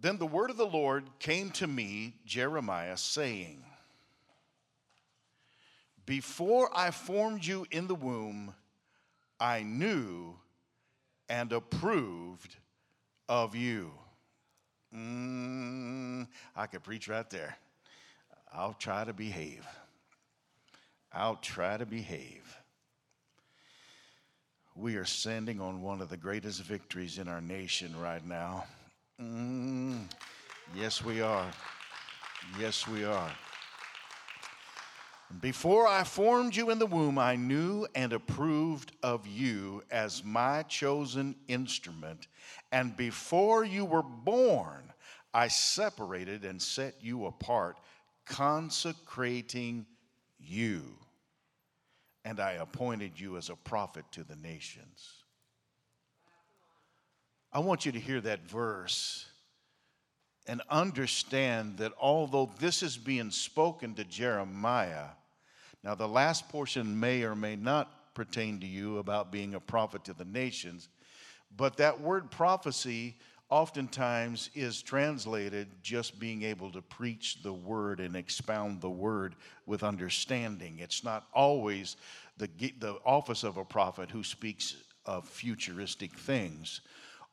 Then 0.00 0.18
the 0.18 0.26
word 0.26 0.50
of 0.50 0.56
the 0.56 0.66
Lord 0.66 1.04
came 1.18 1.50
to 1.52 1.66
me, 1.66 2.14
Jeremiah, 2.24 2.96
saying, 2.96 3.64
Before 6.06 6.70
I 6.74 6.92
formed 6.92 7.44
you 7.44 7.66
in 7.70 7.88
the 7.88 7.96
womb, 7.96 8.54
I 9.40 9.62
knew 9.62 10.36
and 11.28 11.52
approved 11.52 12.56
of 13.28 13.54
you. 13.56 13.92
Mm, 14.94 16.26
I 16.56 16.66
could 16.66 16.82
preach 16.82 17.08
right 17.08 17.28
there. 17.28 17.56
I'll 18.52 18.74
try 18.74 19.04
to 19.04 19.12
behave. 19.12 19.66
I'll 21.12 21.36
try 21.36 21.76
to 21.76 21.84
behave. 21.84 22.56
We 24.74 24.96
are 24.96 25.04
standing 25.04 25.60
on 25.60 25.82
one 25.82 26.00
of 26.00 26.08
the 26.08 26.16
greatest 26.16 26.62
victories 26.62 27.18
in 27.18 27.26
our 27.26 27.40
nation 27.40 27.98
right 28.00 28.24
now. 28.24 28.64
Mm, 29.20 30.04
yes, 30.76 31.04
we 31.04 31.20
are. 31.20 31.50
Yes, 32.58 32.86
we 32.86 33.04
are. 33.04 33.32
Before 35.40 35.88
I 35.88 36.04
formed 36.04 36.54
you 36.54 36.70
in 36.70 36.78
the 36.78 36.86
womb, 36.86 37.18
I 37.18 37.34
knew 37.34 37.86
and 37.94 38.12
approved 38.12 38.92
of 39.02 39.26
you 39.26 39.82
as 39.90 40.22
my 40.24 40.62
chosen 40.62 41.34
instrument. 41.48 42.28
And 42.70 42.96
before 42.96 43.64
you 43.64 43.84
were 43.84 44.04
born, 44.04 44.92
I 45.34 45.48
separated 45.48 46.44
and 46.44 46.62
set 46.62 46.94
you 47.00 47.26
apart, 47.26 47.78
consecrating 48.24 49.84
you. 50.38 50.82
And 52.24 52.38
I 52.38 52.52
appointed 52.52 53.18
you 53.18 53.36
as 53.36 53.50
a 53.50 53.56
prophet 53.56 54.04
to 54.12 54.22
the 54.22 54.36
nations. 54.36 55.17
I 57.52 57.60
want 57.60 57.86
you 57.86 57.92
to 57.92 58.00
hear 58.00 58.20
that 58.20 58.48
verse 58.48 59.26
and 60.46 60.62
understand 60.70 61.78
that 61.78 61.92
although 62.00 62.50
this 62.58 62.82
is 62.82 62.96
being 62.96 63.30
spoken 63.30 63.94
to 63.94 64.04
Jeremiah, 64.04 65.08
now 65.82 65.94
the 65.94 66.08
last 66.08 66.48
portion 66.48 66.98
may 66.98 67.22
or 67.22 67.34
may 67.34 67.56
not 67.56 68.14
pertain 68.14 68.60
to 68.60 68.66
you 68.66 68.98
about 68.98 69.32
being 69.32 69.54
a 69.54 69.60
prophet 69.60 70.04
to 70.04 70.12
the 70.12 70.24
nations, 70.24 70.88
but 71.56 71.76
that 71.76 72.00
word 72.00 72.30
prophecy 72.30 73.16
oftentimes 73.50 74.50
is 74.54 74.82
translated 74.82 75.68
just 75.82 76.18
being 76.18 76.42
able 76.42 76.70
to 76.70 76.82
preach 76.82 77.42
the 77.42 77.52
word 77.52 78.00
and 78.00 78.14
expound 78.14 78.80
the 78.80 78.90
word 78.90 79.34
with 79.64 79.82
understanding. 79.82 80.78
It's 80.80 81.02
not 81.02 81.26
always 81.32 81.96
the, 82.36 82.48
the 82.78 82.98
office 83.06 83.44
of 83.44 83.56
a 83.56 83.64
prophet 83.64 84.10
who 84.10 84.22
speaks 84.22 84.76
of 85.06 85.26
futuristic 85.26 86.12
things. 86.12 86.82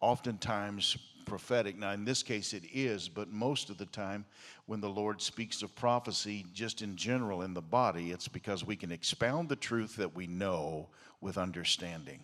Oftentimes, 0.02 0.98
prophetic. 1.26 1.78
Now, 1.78 1.92
in 1.92 2.06
this 2.06 2.24
case, 2.24 2.54
it 2.54 2.64
is, 2.72 3.10
but 3.10 3.32
most 3.32 3.70
of 3.70 3.78
the 3.78 3.86
time, 3.88 4.26
when 4.66 4.82
the 4.82 4.90
Lord 4.90 5.22
speaks 5.22 5.62
of 5.62 5.76
prophecy, 5.76 6.46
just 6.54 6.82
in 6.82 6.96
general 6.96 7.42
in 7.42 7.54
the 7.54 7.62
body, 7.62 8.12
it's 8.12 8.28
because 8.28 8.64
we 8.64 8.76
can 8.76 8.92
expound 8.92 9.50
the 9.50 9.56
truth 9.56 9.96
that 9.96 10.16
we 10.16 10.28
know 10.28 10.90
with 11.22 11.38
understanding. 11.38 12.20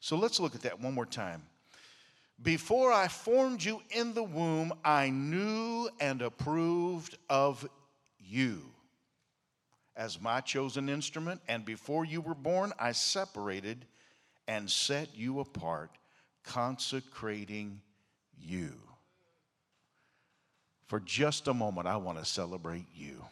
So 0.00 0.16
let's 0.16 0.40
look 0.40 0.54
at 0.54 0.62
that 0.62 0.80
one 0.80 0.94
more 0.94 1.06
time. 1.06 1.42
Before 2.42 2.92
I 2.92 3.08
formed 3.08 3.64
you 3.64 3.80
in 3.90 4.12
the 4.12 4.22
womb, 4.22 4.72
I 4.84 5.08
knew 5.10 5.88
and 6.00 6.20
approved 6.20 7.16
of 7.30 7.66
you 8.18 8.62
as 9.96 10.20
my 10.20 10.40
chosen 10.40 10.88
instrument, 10.88 11.40
and 11.48 11.64
before 11.64 12.04
you 12.04 12.20
were 12.20 12.34
born, 12.34 12.72
I 12.78 12.92
separated 12.92 13.86
and 14.46 14.70
set 14.70 15.16
you 15.16 15.40
apart, 15.40 15.90
consecrating 16.46 17.80
you. 18.40 18.72
For 20.86 21.00
just 21.00 21.48
a 21.48 21.54
moment, 21.54 21.86
I 21.86 21.96
want 21.96 22.18
to 22.18 22.24
celebrate 22.24 22.86
you. 22.94 23.24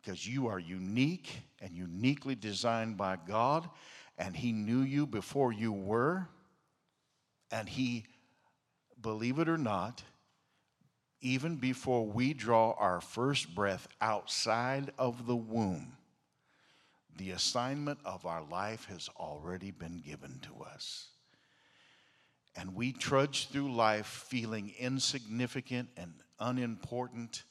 Because 0.00 0.26
you 0.26 0.48
are 0.48 0.58
unique 0.58 1.28
and 1.60 1.76
uniquely 1.76 2.34
designed 2.34 2.96
by 2.96 3.18
God, 3.28 3.68
and 4.16 4.34
He 4.34 4.52
knew 4.52 4.80
you 4.80 5.06
before 5.06 5.52
you 5.52 5.72
were, 5.72 6.26
and 7.50 7.68
He, 7.68 8.06
believe 9.00 9.38
it 9.38 9.48
or 9.48 9.58
not, 9.58 10.02
even 11.20 11.56
before 11.56 12.06
we 12.06 12.32
draw 12.32 12.72
our 12.78 13.00
first 13.00 13.54
breath 13.54 13.88
outside 14.00 14.92
of 14.98 15.26
the 15.26 15.36
womb, 15.36 15.92
the 17.16 17.32
assignment 17.32 17.98
of 18.04 18.24
our 18.24 18.42
life 18.44 18.86
has 18.86 19.10
already 19.18 19.72
been 19.72 20.00
given 20.06 20.40
to 20.42 20.64
us 20.64 21.08
and 22.58 22.74
we 22.74 22.92
trudge 22.92 23.48
through 23.48 23.72
life 23.72 24.26
feeling 24.28 24.72
insignificant 24.80 25.88
and 25.96 26.12
unimportant 26.40 27.44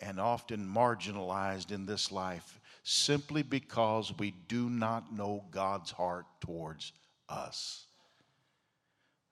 and 0.00 0.20
often 0.20 0.64
marginalized 0.64 1.72
in 1.72 1.86
this 1.86 2.12
life 2.12 2.60
simply 2.84 3.42
because 3.42 4.12
we 4.16 4.30
do 4.46 4.70
not 4.70 5.12
know 5.12 5.44
God's 5.50 5.90
heart 5.90 6.26
towards 6.40 6.92
us. 7.28 7.86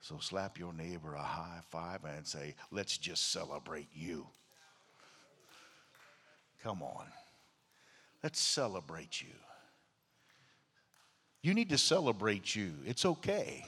So 0.01 0.19
slap 0.21 0.59
your 0.59 0.73
neighbor 0.73 1.15
a 1.15 1.23
high 1.23 1.61
five 1.71 2.05
and 2.05 2.27
say, 2.27 2.57
Let's 2.73 2.99
just 2.99 3.31
celebrate 3.31 3.89
you. 3.95 4.27
Come 6.65 6.83
on. 6.83 7.07
Let's 8.25 8.41
celebrate 8.41 9.23
you. 9.23 9.35
You 11.43 11.55
need 11.55 11.69
to 11.71 11.79
celebrate 11.79 12.57
you. 12.57 12.73
It's 12.85 13.05
okay. 13.05 13.65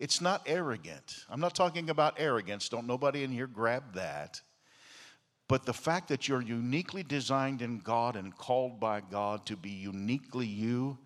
It's 0.00 0.22
not 0.22 0.42
arrogant. 0.46 1.26
I'm 1.28 1.40
not 1.40 1.54
talking 1.54 1.90
about 1.90 2.14
arrogance. 2.16 2.70
Don't 2.70 2.86
nobody 2.86 3.22
in 3.22 3.30
here 3.30 3.46
grab 3.46 3.94
that. 3.94 4.40
But 5.46 5.66
the 5.66 5.74
fact 5.74 6.08
that 6.08 6.26
you're 6.26 6.40
uniquely 6.40 7.02
designed 7.02 7.60
in 7.60 7.80
God 7.80 8.16
and 8.16 8.34
called 8.34 8.80
by 8.80 9.02
God 9.02 9.44
to 9.46 9.56
be 9.56 9.70
uniquely 9.70 10.46
you 10.46 10.96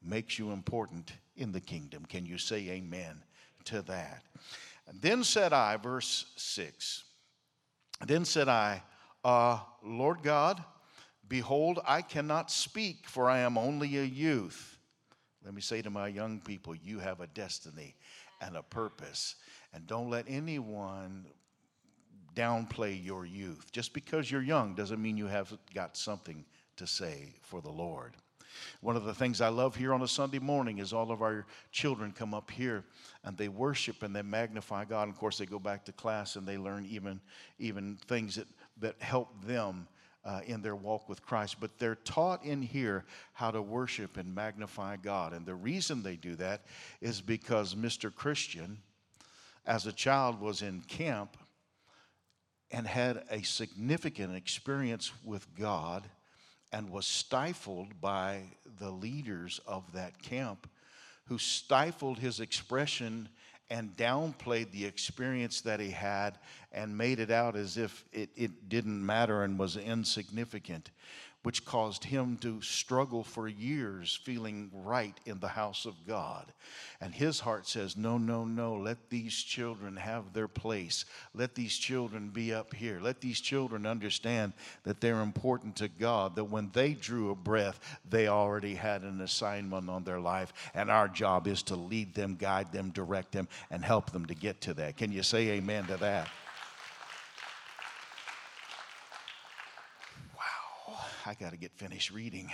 makes 0.00 0.38
you 0.38 0.52
important 0.52 1.12
in 1.36 1.50
the 1.50 1.60
kingdom. 1.60 2.04
Can 2.06 2.24
you 2.24 2.38
say 2.38 2.68
amen 2.68 3.24
to 3.64 3.82
that? 3.82 4.22
Then 5.00 5.24
said 5.24 5.52
I, 5.52 5.76
verse 5.76 6.26
6, 6.36 7.04
then 8.06 8.24
said 8.24 8.48
I, 8.48 8.82
uh, 9.24 9.58
Lord 9.82 10.22
God, 10.22 10.62
behold, 11.26 11.80
I 11.86 12.02
cannot 12.02 12.52
speak, 12.52 13.08
for 13.08 13.28
I 13.28 13.38
am 13.38 13.58
only 13.58 13.96
a 13.96 14.04
youth. 14.04 14.78
Let 15.44 15.54
me 15.54 15.60
say 15.60 15.82
to 15.82 15.90
my 15.90 16.08
young 16.08 16.40
people, 16.40 16.74
you 16.74 16.98
have 17.00 17.20
a 17.20 17.26
destiny 17.26 17.96
and 18.40 18.56
a 18.56 18.62
purpose. 18.62 19.36
And 19.72 19.86
don't 19.86 20.10
let 20.10 20.26
anyone 20.28 21.26
downplay 22.34 23.02
your 23.02 23.24
youth. 23.24 23.70
Just 23.72 23.92
because 23.92 24.30
you're 24.30 24.42
young 24.42 24.74
doesn't 24.74 25.00
mean 25.00 25.16
you 25.16 25.26
have 25.26 25.56
got 25.74 25.96
something 25.96 26.44
to 26.76 26.86
say 26.86 27.34
for 27.42 27.60
the 27.60 27.70
Lord. 27.70 28.14
One 28.80 28.96
of 28.96 29.04
the 29.04 29.14
things 29.14 29.40
I 29.40 29.48
love 29.48 29.74
here 29.74 29.92
on 29.92 30.02
a 30.02 30.08
Sunday 30.08 30.38
morning 30.38 30.78
is 30.78 30.92
all 30.92 31.10
of 31.10 31.22
our 31.22 31.46
children 31.72 32.12
come 32.12 32.34
up 32.34 32.50
here 32.50 32.84
and 33.24 33.36
they 33.36 33.48
worship 33.48 34.02
and 34.02 34.14
they 34.14 34.22
magnify 34.22 34.84
God. 34.84 35.04
And 35.04 35.12
of 35.12 35.18
course, 35.18 35.38
they 35.38 35.46
go 35.46 35.58
back 35.58 35.84
to 35.86 35.92
class 35.92 36.36
and 36.36 36.46
they 36.46 36.56
learn 36.56 36.86
even, 36.88 37.20
even 37.58 37.98
things 38.06 38.36
that, 38.36 38.46
that 38.80 39.00
help 39.02 39.44
them 39.44 39.88
uh, 40.24 40.40
in 40.46 40.62
their 40.62 40.76
walk 40.76 41.08
with 41.08 41.22
Christ, 41.22 41.56
but 41.60 41.78
they're 41.78 41.96
taught 41.96 42.44
in 42.44 42.62
here 42.62 43.04
how 43.32 43.50
to 43.50 43.60
worship 43.60 44.16
and 44.16 44.34
magnify 44.34 44.96
God. 44.96 45.32
And 45.32 45.44
the 45.44 45.54
reason 45.54 46.02
they 46.02 46.16
do 46.16 46.34
that 46.36 46.62
is 47.00 47.20
because 47.20 47.74
Mr. 47.74 48.14
Christian, 48.14 48.78
as 49.66 49.86
a 49.86 49.92
child, 49.92 50.40
was 50.40 50.62
in 50.62 50.80
camp 50.82 51.36
and 52.70 52.86
had 52.86 53.24
a 53.30 53.42
significant 53.42 54.34
experience 54.34 55.12
with 55.24 55.46
God 55.54 56.08
and 56.72 56.90
was 56.90 57.06
stifled 57.06 58.00
by 58.00 58.42
the 58.78 58.90
leaders 58.90 59.60
of 59.66 59.84
that 59.92 60.20
camp 60.20 60.68
who 61.26 61.38
stifled 61.38 62.18
his 62.18 62.40
expression 62.40 63.28
and 63.70 63.96
downplayed 63.96 64.70
the 64.72 64.84
experience 64.84 65.60
that 65.62 65.80
he 65.80 65.90
had 65.90 66.38
and 66.74 66.96
made 66.96 67.20
it 67.20 67.30
out 67.30 67.56
as 67.56 67.76
if 67.76 68.04
it, 68.12 68.30
it 68.36 68.68
didn't 68.68 69.04
matter 69.04 69.42
and 69.42 69.58
was 69.58 69.76
insignificant 69.76 70.90
which 71.44 71.66
caused 71.66 72.04
him 72.04 72.38
to 72.38 72.60
struggle 72.62 73.22
for 73.22 73.46
years 73.46 74.18
feeling 74.24 74.70
right 74.72 75.14
in 75.26 75.38
the 75.40 75.48
house 75.48 75.84
of 75.84 75.94
God. 76.06 76.50
And 77.02 77.14
his 77.14 77.38
heart 77.38 77.68
says, 77.68 77.98
No, 77.98 78.16
no, 78.16 78.46
no, 78.46 78.72
let 78.72 79.10
these 79.10 79.34
children 79.34 79.94
have 79.96 80.32
their 80.32 80.48
place. 80.48 81.04
Let 81.34 81.54
these 81.54 81.76
children 81.76 82.30
be 82.30 82.54
up 82.54 82.74
here. 82.74 82.98
Let 82.98 83.20
these 83.20 83.42
children 83.42 83.84
understand 83.84 84.54
that 84.84 85.02
they're 85.02 85.20
important 85.20 85.76
to 85.76 85.88
God, 85.88 86.34
that 86.36 86.44
when 86.44 86.70
they 86.72 86.94
drew 86.94 87.30
a 87.30 87.34
breath, 87.36 87.78
they 88.08 88.26
already 88.26 88.74
had 88.74 89.02
an 89.02 89.20
assignment 89.20 89.90
on 89.90 90.02
their 90.02 90.20
life. 90.20 90.54
And 90.72 90.90
our 90.90 91.08
job 91.08 91.46
is 91.46 91.62
to 91.64 91.76
lead 91.76 92.14
them, 92.14 92.36
guide 92.36 92.72
them, 92.72 92.88
direct 92.88 93.32
them, 93.32 93.48
and 93.70 93.84
help 93.84 94.12
them 94.12 94.24
to 94.26 94.34
get 94.34 94.62
to 94.62 94.74
that. 94.74 94.96
Can 94.96 95.12
you 95.12 95.22
say 95.22 95.50
amen 95.50 95.88
to 95.88 95.98
that? 95.98 96.30
I 101.26 101.34
got 101.34 101.50
to 101.50 101.56
get 101.56 101.72
finished 101.72 102.10
reading. 102.10 102.50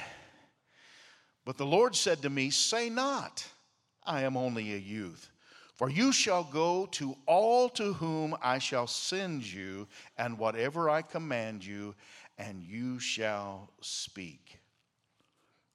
But 1.45 1.57
the 1.57 1.67
Lord 1.67 1.97
said 1.97 2.23
to 2.23 2.31
me, 2.31 2.51
Say 2.51 2.89
not, 2.91 3.45
I 4.05 4.23
am 4.23 4.37
only 4.37 4.75
a 4.75 4.79
youth. 4.79 5.31
For 5.75 5.89
you 5.89 6.13
shall 6.13 6.45
go 6.45 6.87
to 6.93 7.17
all 7.27 7.71
to 7.71 7.95
whom 7.95 8.37
I 8.43 8.59
shall 8.59 8.87
send 8.87 9.51
you, 9.51 9.89
and 10.19 10.39
whatever 10.39 10.91
I 10.91 11.01
command 11.01 11.65
you, 11.65 11.95
and 12.37 12.63
you 12.63 12.99
shall 12.99 13.71
speak. 13.81 14.59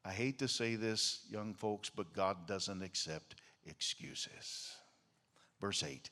I 0.06 0.12
hate 0.12 0.38
to 0.40 0.48
say 0.48 0.76
this, 0.76 1.22
young 1.30 1.56
folks, 1.56 1.90
but 1.90 2.14
God 2.14 2.46
doesn't 2.46 2.84
accept 2.84 3.36
excuses. 3.66 4.76
Verse 5.60 5.84
8 5.84 6.12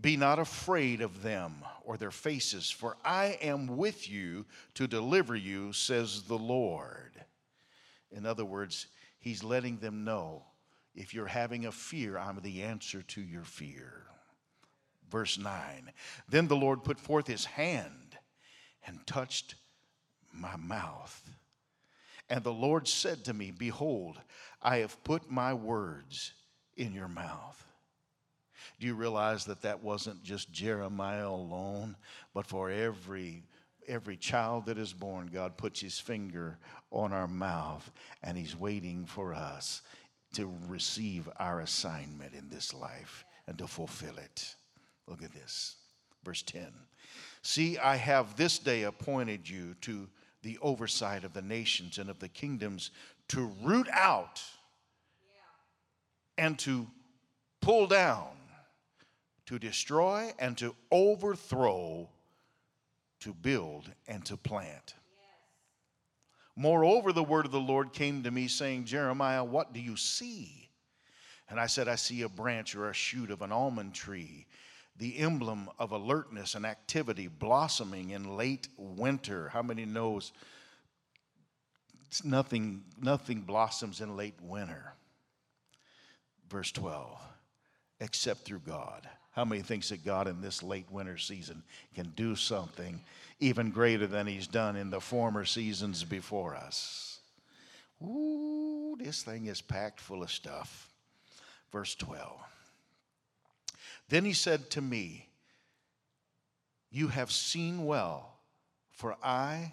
Be 0.00 0.16
not 0.16 0.38
afraid 0.38 1.00
of 1.00 1.22
them 1.22 1.64
or 1.84 1.96
their 1.96 2.10
faces, 2.10 2.70
for 2.70 2.96
I 3.04 3.38
am 3.42 3.76
with 3.76 4.08
you 4.08 4.46
to 4.74 4.86
deliver 4.86 5.36
you, 5.36 5.72
says 5.72 6.22
the 6.22 6.38
Lord. 6.38 7.24
In 8.10 8.24
other 8.24 8.44
words, 8.44 8.86
He's 9.18 9.44
letting 9.44 9.78
them 9.78 10.04
know 10.04 10.44
if 10.94 11.14
you're 11.14 11.26
having 11.26 11.66
a 11.66 11.72
fear, 11.72 12.18
I'm 12.18 12.40
the 12.40 12.62
answer 12.62 13.02
to 13.02 13.20
your 13.20 13.44
fear. 13.44 14.06
Verse 15.10 15.38
9 15.38 15.92
Then 16.28 16.48
the 16.48 16.56
Lord 16.56 16.84
put 16.84 16.98
forth 16.98 17.26
his 17.26 17.44
hand 17.44 18.18
and 18.86 19.06
touched 19.06 19.54
my 20.32 20.56
mouth. 20.56 21.22
And 22.28 22.44
the 22.44 22.52
Lord 22.52 22.86
said 22.88 23.24
to 23.24 23.34
me, 23.34 23.50
Behold, 23.50 24.20
I 24.62 24.78
have 24.78 25.02
put 25.04 25.30
my 25.30 25.54
words 25.54 26.32
in 26.76 26.92
your 26.92 27.08
mouth. 27.08 27.64
Do 28.80 28.86
you 28.86 28.94
realize 28.94 29.44
that 29.44 29.62
that 29.62 29.82
wasn't 29.82 30.22
just 30.22 30.50
Jeremiah 30.50 31.28
alone, 31.28 31.96
but 32.34 32.46
for 32.46 32.70
every 32.70 33.44
every 33.86 34.16
child 34.16 34.66
that 34.66 34.78
is 34.78 34.92
born, 34.92 35.28
God 35.32 35.56
puts 35.56 35.80
his 35.80 35.98
finger 35.98 36.58
on 36.90 37.12
our 37.12 37.26
mouth 37.26 37.90
and 38.22 38.38
he's 38.38 38.56
waiting 38.56 39.04
for 39.04 39.34
us 39.34 39.82
to 40.34 40.52
receive 40.68 41.28
our 41.38 41.60
assignment 41.60 42.34
in 42.34 42.48
this 42.48 42.72
life 42.72 43.24
and 43.48 43.58
to 43.58 43.66
fulfill 43.66 44.16
it. 44.18 44.54
Look 45.08 45.22
at 45.22 45.32
this. 45.32 45.76
Verse 46.24 46.42
10. 46.42 46.68
See, 47.42 47.78
I 47.78 47.96
have 47.96 48.36
this 48.36 48.58
day 48.58 48.84
appointed 48.84 49.48
you 49.48 49.74
to 49.82 50.08
the 50.42 50.56
oversight 50.62 51.24
of 51.24 51.32
the 51.32 51.42
nations 51.42 51.98
and 51.98 52.08
of 52.08 52.20
the 52.20 52.28
kingdoms 52.28 52.92
to 53.28 53.50
root 53.62 53.88
out 53.92 54.40
and 56.38 56.58
to 56.60 56.86
pull 57.60 57.86
down, 57.86 58.28
to 59.50 59.58
destroy 59.58 60.30
and 60.38 60.56
to 60.56 60.76
overthrow, 60.92 62.08
to 63.18 63.34
build 63.34 63.90
and 64.06 64.24
to 64.24 64.36
plant. 64.36 64.94
Moreover, 66.54 67.12
the 67.12 67.24
word 67.24 67.46
of 67.46 67.50
the 67.50 67.58
Lord 67.58 67.92
came 67.92 68.22
to 68.22 68.30
me, 68.30 68.46
saying, 68.46 68.84
Jeremiah, 68.84 69.42
what 69.42 69.72
do 69.72 69.80
you 69.80 69.96
see? 69.96 70.70
And 71.48 71.58
I 71.58 71.66
said, 71.66 71.88
I 71.88 71.96
see 71.96 72.22
a 72.22 72.28
branch 72.28 72.76
or 72.76 72.90
a 72.90 72.94
shoot 72.94 73.32
of 73.32 73.42
an 73.42 73.50
almond 73.50 73.92
tree, 73.92 74.46
the 74.96 75.18
emblem 75.18 75.68
of 75.80 75.90
alertness 75.90 76.54
and 76.54 76.64
activity 76.64 77.26
blossoming 77.26 78.10
in 78.10 78.36
late 78.36 78.68
winter. 78.76 79.48
How 79.48 79.62
many 79.62 79.84
knows 79.84 80.30
nothing, 82.22 82.84
nothing 83.02 83.40
blossoms 83.40 84.00
in 84.00 84.16
late 84.16 84.40
winter? 84.40 84.92
Verse 86.48 86.70
12, 86.70 87.18
except 87.98 88.44
through 88.44 88.60
God. 88.60 89.08
How 89.32 89.44
many 89.44 89.62
thinks 89.62 89.90
that 89.90 90.04
God 90.04 90.26
in 90.26 90.40
this 90.40 90.62
late 90.62 90.90
winter 90.90 91.16
season 91.16 91.62
can 91.94 92.12
do 92.16 92.34
something 92.34 93.00
even 93.38 93.70
greater 93.70 94.06
than 94.06 94.26
he's 94.26 94.46
done 94.46 94.76
in 94.76 94.90
the 94.90 95.00
former 95.00 95.44
seasons 95.44 96.02
before 96.02 96.56
us? 96.56 97.20
Ooh, 98.02 98.96
this 98.98 99.22
thing 99.22 99.46
is 99.46 99.60
packed 99.60 100.00
full 100.00 100.22
of 100.22 100.30
stuff. 100.30 100.88
Verse 101.70 101.94
12. 101.94 102.40
Then 104.08 104.24
he 104.24 104.32
said 104.32 104.70
to 104.70 104.80
me, 104.80 105.28
You 106.90 107.08
have 107.08 107.30
seen 107.30 107.86
well, 107.86 108.34
for 108.90 109.16
I 109.22 109.72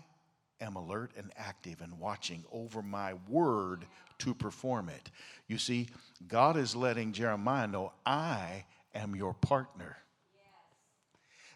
am 0.62 0.75
alert 0.75 1.12
and 1.18 1.31
active 1.36 1.81
and 1.81 2.00
watching 2.00 2.44
over 2.51 2.83
my 2.83 3.15
word 3.27 3.86
to 4.19 4.33
perform 4.33 4.89
it. 4.89 5.09
You 5.48 5.57
see, 5.57 5.88
God 6.27 6.57
is 6.57 6.75
letting 6.75 7.13
Jeremiah 7.13 7.68
know, 7.68 7.94
I 8.06 8.65
am 8.94 9.16
your 9.16 9.34
partner. 9.34 9.98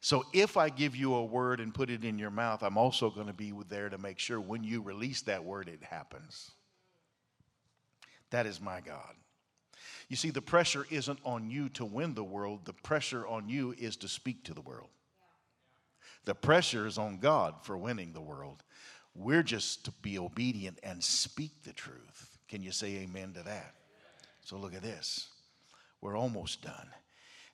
So 0.02 0.26
if 0.34 0.58
I 0.58 0.70
give 0.70 0.96
you 0.96 1.14
a 1.14 1.24
word 1.24 1.60
and 1.60 1.74
put 1.74 1.92
it 1.92 2.04
in 2.04 2.18
your 2.18 2.32
mouth, 2.32 2.64
I'm 2.64 2.78
also 2.78 3.12
going 3.12 3.28
to 3.28 3.34
be 3.34 3.54
there 3.70 3.90
to 3.90 4.00
make 4.00 4.18
sure 4.18 4.42
when 4.42 4.64
you 4.64 4.82
release 4.82 5.22
that 5.24 5.44
word, 5.44 5.70
it 5.70 5.84
happens. 5.84 6.52
That 8.32 8.48
is 8.48 8.60
my 8.60 8.82
God. 8.82 9.14
You 10.10 10.16
see, 10.16 10.32
the 10.32 10.42
pressure 10.42 10.88
isn't 10.90 11.20
on 11.24 11.52
you 11.52 11.70
to 11.70 11.86
win 11.86 12.16
the 12.16 12.24
world, 12.24 12.66
the 12.66 12.74
pressure 12.74 13.28
on 13.28 13.48
you 13.48 13.76
is 13.78 13.96
to 13.98 14.08
speak 14.08 14.44
to 14.46 14.54
the 14.54 14.62
world. 14.62 14.90
The 16.26 16.36
pressure 16.36 16.88
is 16.88 16.98
on 16.98 17.18
God 17.18 17.56
for 17.64 17.78
winning 17.78 18.14
the 18.14 18.22
world. 18.22 18.64
We're 19.14 19.44
just 19.44 19.86
to 19.86 19.92
be 20.02 20.18
obedient 20.18 20.80
and 20.84 21.04
speak 21.04 21.64
the 21.64 21.74
truth. 21.74 22.38
Can 22.48 22.64
you 22.64 22.72
say 22.72 22.98
amen 22.98 23.34
to 23.34 23.44
that? 23.44 23.74
So 24.44 24.58
look 24.58 24.74
at 24.74 24.82
this. 24.82 25.28
We're 26.02 26.18
almost 26.18 26.62
done. 26.62 26.90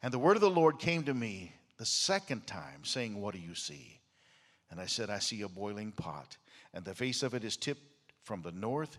And 0.02 0.14
the 0.14 0.20
word 0.20 0.38
of 0.38 0.42
the 0.42 0.50
Lord 0.50 0.80
came 0.80 1.04
to 1.04 1.14
me 1.14 1.54
the 1.78 1.86
second 1.86 2.46
time, 2.48 2.84
saying, 2.84 3.20
What 3.20 3.34
do 3.34 3.40
you 3.40 3.56
see? 3.56 4.00
And 4.70 4.80
I 4.80 4.86
said, 4.86 5.10
I 5.10 5.20
see 5.20 5.42
a 5.42 5.50
boiling 5.50 5.92
pot, 5.92 6.38
and 6.74 6.84
the 6.84 6.94
face 6.94 7.24
of 7.24 7.34
it 7.34 7.44
is 7.44 7.58
tipped 7.58 7.82
from 8.24 8.42
the 8.42 8.52
north, 8.52 8.98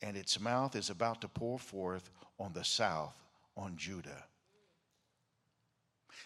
and 0.00 0.16
its 0.16 0.38
mouth 0.38 0.76
is 0.76 0.90
about 0.90 1.20
to 1.22 1.28
pour 1.28 1.58
forth 1.58 2.10
on 2.38 2.52
the 2.52 2.64
south, 2.64 3.14
on 3.56 3.76
Judah. 3.76 4.24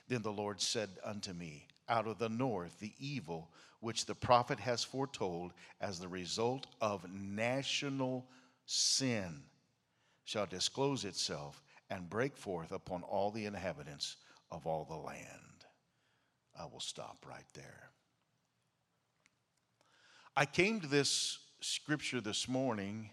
Then 0.08 0.22
the 0.22 0.32
Lord 0.32 0.60
said 0.60 0.90
unto 1.04 1.32
me, 1.32 1.66
Out 1.88 2.06
of 2.06 2.18
the 2.18 2.28
north, 2.28 2.78
the 2.80 2.92
evil 2.98 3.50
which 3.80 4.06
the 4.06 4.14
prophet 4.14 4.60
has 4.60 4.84
foretold 4.84 5.52
as 5.80 5.98
the 5.98 6.08
result 6.08 6.66
of 6.80 7.10
national 7.12 8.26
sin 8.66 9.42
shall 10.24 10.46
disclose 10.46 11.04
itself 11.04 11.61
and 11.92 12.08
break 12.08 12.36
forth 12.38 12.72
upon 12.72 13.02
all 13.02 13.30
the 13.30 13.44
inhabitants 13.44 14.16
of 14.50 14.66
all 14.66 14.86
the 14.88 14.96
land. 14.96 15.66
I 16.58 16.64
will 16.64 16.80
stop 16.80 17.26
right 17.28 17.44
there. 17.54 17.90
I 20.34 20.46
came 20.46 20.80
to 20.80 20.86
this 20.86 21.38
scripture 21.60 22.22
this 22.22 22.48
morning 22.48 23.10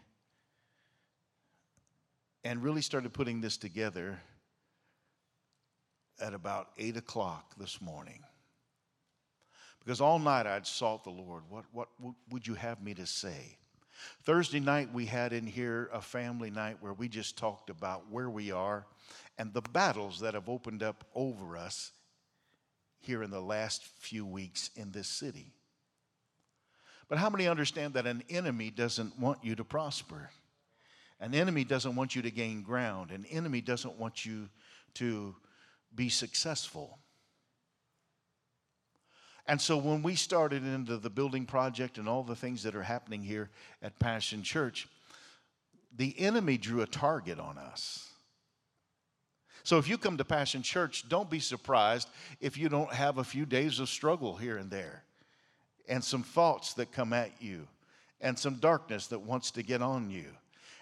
and 2.46 2.64
really 2.64 2.82
started 2.82 3.12
putting 3.12 3.42
this 3.42 3.58
together 3.58 4.22
at 6.22 6.34
about 6.34 6.70
8 6.78 6.96
o'clock 6.96 7.56
this 7.58 7.82
morning. 7.82 8.24
Because 9.84 10.00
all 10.00 10.20
night 10.20 10.48
I'd 10.48 10.66
sought 10.66 11.04
the 11.04 11.10
Lord. 11.10 11.44
What, 11.50 11.66
what, 11.74 11.90
what 12.00 12.14
would 12.30 12.48
you 12.48 12.54
have 12.54 12.82
me 12.82 12.94
to 12.94 13.06
say? 13.06 13.58
Thursday 14.24 14.60
night, 14.60 14.94
we 14.94 15.06
had 15.06 15.34
in 15.34 15.46
here 15.46 15.90
a 15.94 16.02
family 16.02 16.50
night 16.50 16.78
where 16.80 16.94
we 16.94 17.08
just 17.08 17.38
talked 17.38 17.70
about 17.70 18.10
where 18.10 18.30
we 18.30 18.52
are 18.52 18.86
and 19.38 19.54
the 19.54 19.62
battles 19.62 20.20
that 20.20 20.34
have 20.34 20.50
opened 20.50 20.84
up 20.84 21.06
over 21.16 21.58
us 21.58 21.92
here 23.00 23.24
in 23.24 23.32
the 23.32 23.42
last 23.42 23.84
few 24.00 24.26
weeks 24.26 24.70
in 24.76 24.92
this 24.92 25.08
city. 25.08 25.54
But 27.08 27.18
how 27.18 27.30
many 27.30 27.48
understand 27.48 27.96
that 27.96 28.06
an 28.06 28.24
enemy 28.30 28.70
doesn't 28.70 29.18
want 29.18 29.44
you 29.44 29.56
to 29.56 29.64
prosper? 29.64 30.30
An 31.20 31.34
enemy 31.34 31.64
doesn't 31.64 31.96
want 31.96 32.16
you 32.16 32.22
to 32.22 32.32
gain 32.32 32.62
ground. 32.62 33.12
An 33.12 33.26
enemy 33.30 33.62
doesn't 33.62 33.98
want 33.98 34.26
you 34.26 34.50
to 34.96 35.36
be 35.94 36.10
successful. 36.10 37.00
And 39.50 39.60
so 39.60 39.78
when 39.78 40.04
we 40.04 40.14
started 40.14 40.64
into 40.64 40.98
the 40.98 41.10
building 41.10 41.48
project 41.48 41.98
and 41.98 42.08
all 42.08 42.22
the 42.22 42.36
things 42.36 42.62
that 42.62 42.76
are 42.76 42.84
happening 42.84 43.24
here 43.24 43.50
at 43.82 43.98
Passion 43.98 44.44
Church, 44.44 44.88
the 45.98 46.14
enemy 46.20 46.56
drew 46.56 46.82
a 46.82 46.86
target 46.86 47.40
on 47.40 47.58
us. 47.58 48.12
So 49.64 49.80
if 49.80 49.90
you 49.90 49.98
come 49.98 50.18
to 50.18 50.24
Passion 50.24 50.62
Church, 50.62 51.10
don't 51.10 51.32
be 51.32 51.40
surprised 51.40 52.10
if 52.40 52.60
you 52.60 52.70
don't 52.70 52.94
have 52.94 53.18
a 53.18 53.24
few 53.24 53.44
days 53.48 53.80
of 53.80 53.90
struggle 53.90 54.36
here 54.36 54.58
and 54.58 54.70
there, 54.70 55.02
and 55.88 56.04
some 56.04 56.22
thoughts 56.22 56.76
that 56.76 56.92
come 56.92 57.12
at 57.12 57.32
you, 57.40 57.68
and 58.22 58.38
some 58.38 58.58
darkness 58.58 59.08
that 59.08 59.22
wants 59.22 59.50
to 59.50 59.64
get 59.64 59.82
on 59.82 60.12
you, 60.12 60.28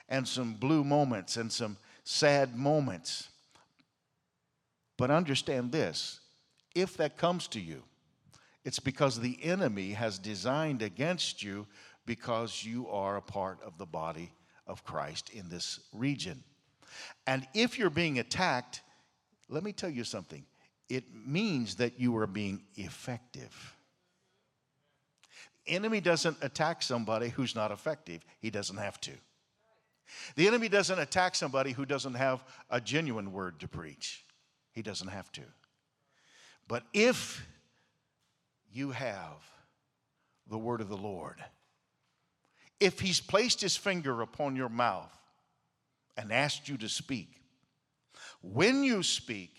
and 0.09 0.27
some 0.27 0.53
blue 0.53 0.83
moments 0.83 1.37
and 1.37 1.49
some 1.49 1.77
sad 2.03 2.53
moments. 2.53 3.29
But 4.97 5.09
understand 5.09 5.71
this 5.71 6.19
if 6.75 6.97
that 6.97 7.15
comes 7.15 7.47
to 7.47 7.61
you, 7.61 7.81
it's 8.67 8.79
because 8.79 9.17
the 9.21 9.39
enemy 9.43 9.93
has 9.93 10.19
designed 10.19 10.81
against 10.81 11.41
you 11.41 11.65
because 12.05 12.65
you 12.65 12.89
are 12.89 13.15
a 13.15 13.21
part 13.21 13.59
of 13.65 13.77
the 13.77 13.85
body 13.85 14.33
of 14.67 14.83
Christ 14.83 15.29
in 15.29 15.47
this 15.47 15.79
region. 15.93 16.43
And 17.25 17.47
if 17.53 17.79
you're 17.79 17.89
being 17.89 18.19
attacked, 18.19 18.81
let 19.47 19.63
me 19.63 19.71
tell 19.71 19.89
you 19.89 20.03
something. 20.03 20.43
It 20.89 21.05
means 21.15 21.75
that 21.75 21.97
you 21.97 22.17
are 22.17 22.27
being 22.27 22.61
effective. 22.75 23.73
enemy 25.65 26.01
doesn't 26.01 26.35
attack 26.41 26.83
somebody 26.83 27.29
who's 27.29 27.55
not 27.55 27.71
effective. 27.71 28.25
He 28.41 28.49
doesn't 28.49 28.75
have 28.75 28.99
to. 28.99 29.11
The 30.35 30.45
enemy 30.45 30.67
doesn't 30.67 30.99
attack 30.99 31.35
somebody 31.35 31.71
who 31.71 31.85
doesn't 31.85 32.15
have 32.15 32.43
a 32.69 32.81
genuine 32.81 33.31
word 33.31 33.61
to 33.61 33.69
preach. 33.69 34.25
He 34.73 34.81
doesn't 34.81 35.07
have 35.07 35.31
to. 35.31 35.43
But 36.67 36.83
if 36.91 37.47
you 38.77 38.91
have 38.91 39.43
the 40.49 40.57
word 40.57 40.81
of 40.81 40.89
the 40.89 40.97
Lord, 40.97 41.43
if 42.79 42.99
He's 42.99 43.19
placed 43.19 43.61
His 43.61 43.75
finger 43.75 44.21
upon 44.21 44.55
your 44.55 44.69
mouth 44.69 45.13
and 46.15 46.31
asked 46.31 46.69
you 46.69 46.77
to 46.77 46.89
speak, 46.89 47.41
when 48.41 48.83
you 48.83 49.03
speak, 49.03 49.51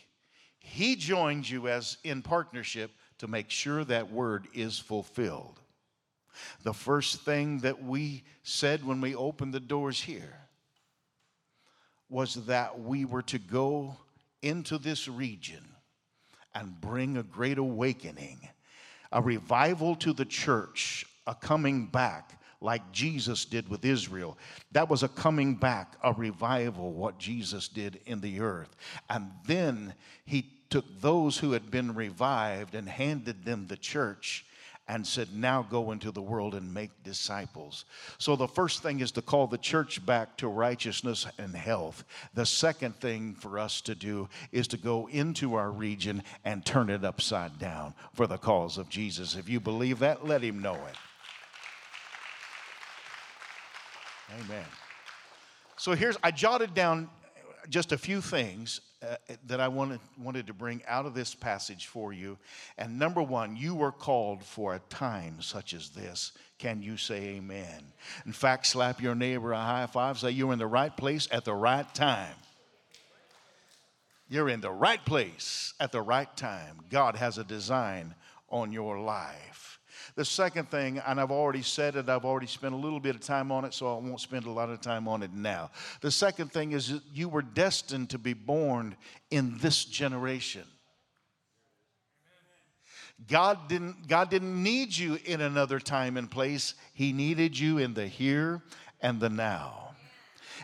He 0.58 0.96
joins 0.96 1.50
you 1.50 1.68
as 1.68 1.98
in 2.04 2.22
partnership 2.22 2.92
to 3.18 3.28
make 3.28 3.50
sure 3.50 3.84
that 3.84 4.12
word 4.12 4.46
is 4.54 4.78
fulfilled. 4.78 5.60
The 6.62 6.74
first 6.74 7.22
thing 7.22 7.58
that 7.60 7.82
we 7.82 8.22
said 8.44 8.86
when 8.86 9.00
we 9.00 9.14
opened 9.14 9.52
the 9.52 9.60
doors 9.60 10.00
here 10.00 10.38
was 12.08 12.34
that 12.46 12.80
we 12.80 13.04
were 13.04 13.22
to 13.22 13.38
go 13.38 13.96
into 14.40 14.78
this 14.78 15.08
region 15.08 15.64
and 16.54 16.80
bring 16.80 17.16
a 17.16 17.22
great 17.22 17.58
awakening, 17.58 18.48
a 19.12 19.22
revival 19.22 19.94
to 19.96 20.12
the 20.12 20.24
church, 20.24 21.06
a 21.26 21.34
coming 21.34 21.86
back 21.86 22.40
like 22.60 22.90
Jesus 22.92 23.44
did 23.44 23.68
with 23.68 23.84
Israel. 23.84 24.36
That 24.72 24.88
was 24.88 25.02
a 25.02 25.08
coming 25.08 25.54
back, 25.54 25.96
a 26.02 26.12
revival, 26.12 26.92
what 26.92 27.18
Jesus 27.18 27.68
did 27.68 28.00
in 28.06 28.20
the 28.20 28.40
earth. 28.40 28.74
And 29.08 29.30
then 29.46 29.94
he 30.24 30.50
took 30.70 30.84
those 31.00 31.38
who 31.38 31.52
had 31.52 31.70
been 31.70 31.94
revived 31.94 32.74
and 32.74 32.88
handed 32.88 33.44
them 33.44 33.66
the 33.66 33.76
church 33.76 34.44
and 34.88 35.06
said, 35.06 35.28
Now 35.34 35.62
go 35.62 35.92
into 35.92 36.10
the 36.10 36.22
world 36.22 36.54
and 36.54 36.72
make 36.72 36.90
disciples. 37.04 37.84
So 38.16 38.36
the 38.36 38.48
first 38.48 38.82
thing 38.82 39.00
is 39.00 39.12
to 39.12 39.22
call 39.22 39.46
the 39.46 39.58
church 39.58 40.04
back 40.04 40.36
to 40.38 40.48
righteousness 40.48 41.26
and 41.38 41.54
health. 41.54 42.04
The 42.34 42.46
second 42.46 42.96
thing 42.96 43.34
for 43.34 43.58
us 43.58 43.80
to 43.82 43.94
do 43.94 44.28
is 44.50 44.66
to 44.68 44.76
go 44.76 45.08
into 45.08 45.54
our 45.54 45.70
region 45.70 46.22
and 46.44 46.64
turn 46.64 46.88
it 46.90 47.04
upside 47.04 47.58
down 47.58 47.94
for 48.14 48.26
the 48.26 48.38
cause 48.38 48.78
of 48.78 48.88
Jesus. 48.88 49.36
If 49.36 49.48
you 49.48 49.60
believe 49.60 49.98
that, 49.98 50.26
let 50.26 50.42
him 50.42 50.60
know 50.60 50.74
it. 50.74 50.96
Amen. 54.44 54.64
So 55.76 55.92
here's, 55.92 56.16
I 56.22 56.30
jotted 56.30 56.74
down 56.74 57.08
just 57.68 57.92
a 57.92 57.98
few 57.98 58.20
things 58.20 58.80
uh, 59.02 59.16
that 59.46 59.60
I 59.60 59.68
wanted, 59.68 60.00
wanted 60.18 60.46
to 60.48 60.54
bring 60.54 60.82
out 60.88 61.06
of 61.06 61.14
this 61.14 61.34
passage 61.34 61.86
for 61.86 62.12
you. 62.12 62.38
And 62.76 62.98
number 62.98 63.22
one, 63.22 63.56
you 63.56 63.74
were 63.74 63.92
called 63.92 64.42
for 64.42 64.74
a 64.74 64.80
time 64.90 65.40
such 65.40 65.74
as 65.74 65.90
this. 65.90 66.32
Can 66.58 66.82
you 66.82 66.96
say 66.96 67.36
amen? 67.36 67.84
In 68.26 68.32
fact, 68.32 68.66
slap 68.66 69.00
your 69.00 69.14
neighbor 69.14 69.52
a 69.52 69.58
high 69.58 69.86
five, 69.86 70.18
say 70.18 70.30
you're 70.30 70.52
in 70.52 70.58
the 70.58 70.66
right 70.66 70.96
place 70.96 71.28
at 71.30 71.44
the 71.44 71.54
right 71.54 71.92
time. 71.94 72.34
You're 74.28 74.48
in 74.48 74.60
the 74.60 74.70
right 74.70 75.02
place 75.04 75.72
at 75.80 75.92
the 75.92 76.02
right 76.02 76.34
time. 76.36 76.80
God 76.90 77.16
has 77.16 77.38
a 77.38 77.44
design 77.44 78.14
on 78.50 78.72
your 78.72 78.98
life. 78.98 79.77
The 80.14 80.24
second 80.24 80.70
thing, 80.70 80.98
and 81.06 81.20
I've 81.20 81.30
already 81.30 81.62
said 81.62 81.96
it, 81.96 82.08
I've 82.08 82.24
already 82.24 82.46
spent 82.46 82.74
a 82.74 82.76
little 82.76 83.00
bit 83.00 83.14
of 83.14 83.20
time 83.20 83.52
on 83.52 83.64
it, 83.64 83.74
so 83.74 83.86
I 83.86 83.98
won't 83.98 84.20
spend 84.20 84.46
a 84.46 84.50
lot 84.50 84.70
of 84.70 84.80
time 84.80 85.08
on 85.08 85.22
it 85.22 85.32
now. 85.32 85.70
The 86.00 86.10
second 86.10 86.52
thing 86.52 86.72
is 86.72 86.92
that 86.92 87.02
you 87.12 87.28
were 87.28 87.42
destined 87.42 88.10
to 88.10 88.18
be 88.18 88.34
born 88.34 88.96
in 89.30 89.58
this 89.58 89.84
generation. 89.84 90.64
God 93.26 93.68
didn't, 93.68 94.06
God 94.06 94.30
didn't 94.30 94.62
need 94.62 94.96
you 94.96 95.18
in 95.24 95.40
another 95.40 95.80
time 95.80 96.16
and 96.16 96.30
place. 96.30 96.74
He 96.92 97.12
needed 97.12 97.58
you 97.58 97.78
in 97.78 97.94
the 97.94 98.06
here 98.06 98.62
and 99.00 99.18
the 99.20 99.28
now. 99.28 99.87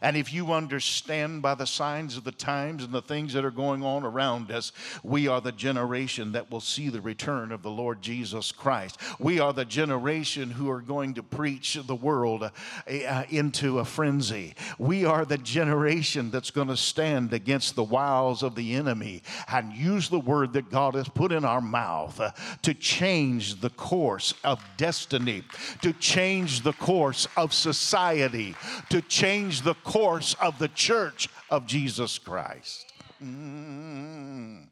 And 0.03 0.17
if 0.17 0.33
you 0.33 0.53
understand 0.53 1.43
by 1.43 1.55
the 1.55 1.67
signs 1.67 2.17
of 2.17 2.25
the 2.25 2.33
times 2.33 2.85
and 2.85 2.93
the 2.93 3.03
things 3.03 3.33
that 3.33 3.45
are 3.45 3.51
going 3.51 3.83
on 3.83 4.05
around 4.05 4.51
us, 4.51 4.73
we 5.03 5.29
are 5.29 5.41
the 5.41 5.53
generation 5.53 6.33
that 6.33 6.51
will 6.51 6.61
see 6.61 6.89
the 6.89 7.01
return 7.01 7.53
of 7.53 7.63
the 7.63 7.71
Lord 7.71 8.03
Jesus 8.03 8.53
Christ. 8.53 8.99
We 9.19 9.41
are 9.41 9.53
the 9.53 9.65
generation 9.65 10.51
who 10.51 10.71
are 10.71 10.81
going 10.81 11.15
to 11.15 11.23
preach 11.23 11.75
the 11.75 11.95
world 11.95 12.43
uh, 12.43 13.25
into 13.31 13.79
a 13.79 13.85
frenzy. 13.85 14.55
We 14.79 15.05
are 15.05 15.25
the 15.25 15.39
generation 15.39 16.31
that's 16.31 16.51
going 16.51 16.69
to 16.69 16.77
stand 16.77 17.33
against 17.33 17.77
the 17.77 17.85
wiles 17.85 18.43
of 18.43 18.55
the 18.55 18.75
enemy 18.75 19.23
and 19.49 19.73
use 19.73 20.09
the 20.09 20.21
word 20.21 20.53
that 20.55 20.71
God 20.71 20.95
has 20.95 21.09
put 21.09 21.33
in 21.33 21.45
our 21.45 21.61
mouth 21.61 22.21
uh, 22.21 22.33
to 22.63 22.75
change 22.75 23.61
the 23.61 23.71
course 23.71 24.35
of 24.45 24.63
destiny, 24.77 25.43
to 25.83 25.93
change 25.95 26.63
the 26.63 26.73
course 26.75 27.29
of 27.37 27.53
society, 27.53 28.55
to 28.91 29.01
change 29.03 29.63
the 29.63 29.75
course 29.85 30.35
of 30.41 30.59
the 30.59 30.69
church 30.69 31.29
of 31.51 31.67
Jesus 31.67 32.19
Christ. 32.19 32.93
Mm. 33.23 34.69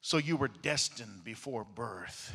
So 0.00 0.18
you 0.18 0.36
were 0.36 0.50
destined 0.62 1.24
before 1.24 1.64
birth. 1.64 2.32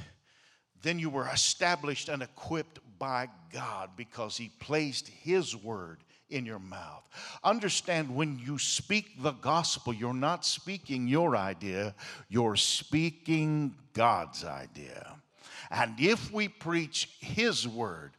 Then 0.81 0.99
you 0.99 1.09
were 1.09 1.27
established 1.27 2.09
and 2.09 2.21
equipped 2.21 2.79
by 2.99 3.29
God 3.51 3.91
because 3.95 4.37
He 4.37 4.51
placed 4.59 5.07
His 5.07 5.55
word 5.55 5.99
in 6.29 6.45
your 6.45 6.59
mouth. 6.59 7.03
Understand 7.43 8.13
when 8.13 8.39
you 8.39 8.57
speak 8.57 9.21
the 9.21 9.31
gospel, 9.31 9.93
you're 9.93 10.13
not 10.13 10.45
speaking 10.45 11.07
your 11.07 11.35
idea, 11.35 11.95
you're 12.29 12.55
speaking 12.55 13.75
God's 13.93 14.43
idea. 14.43 15.15
And 15.71 15.99
if 15.99 16.31
we 16.31 16.47
preach 16.47 17.09
His 17.19 17.67
word, 17.67 18.11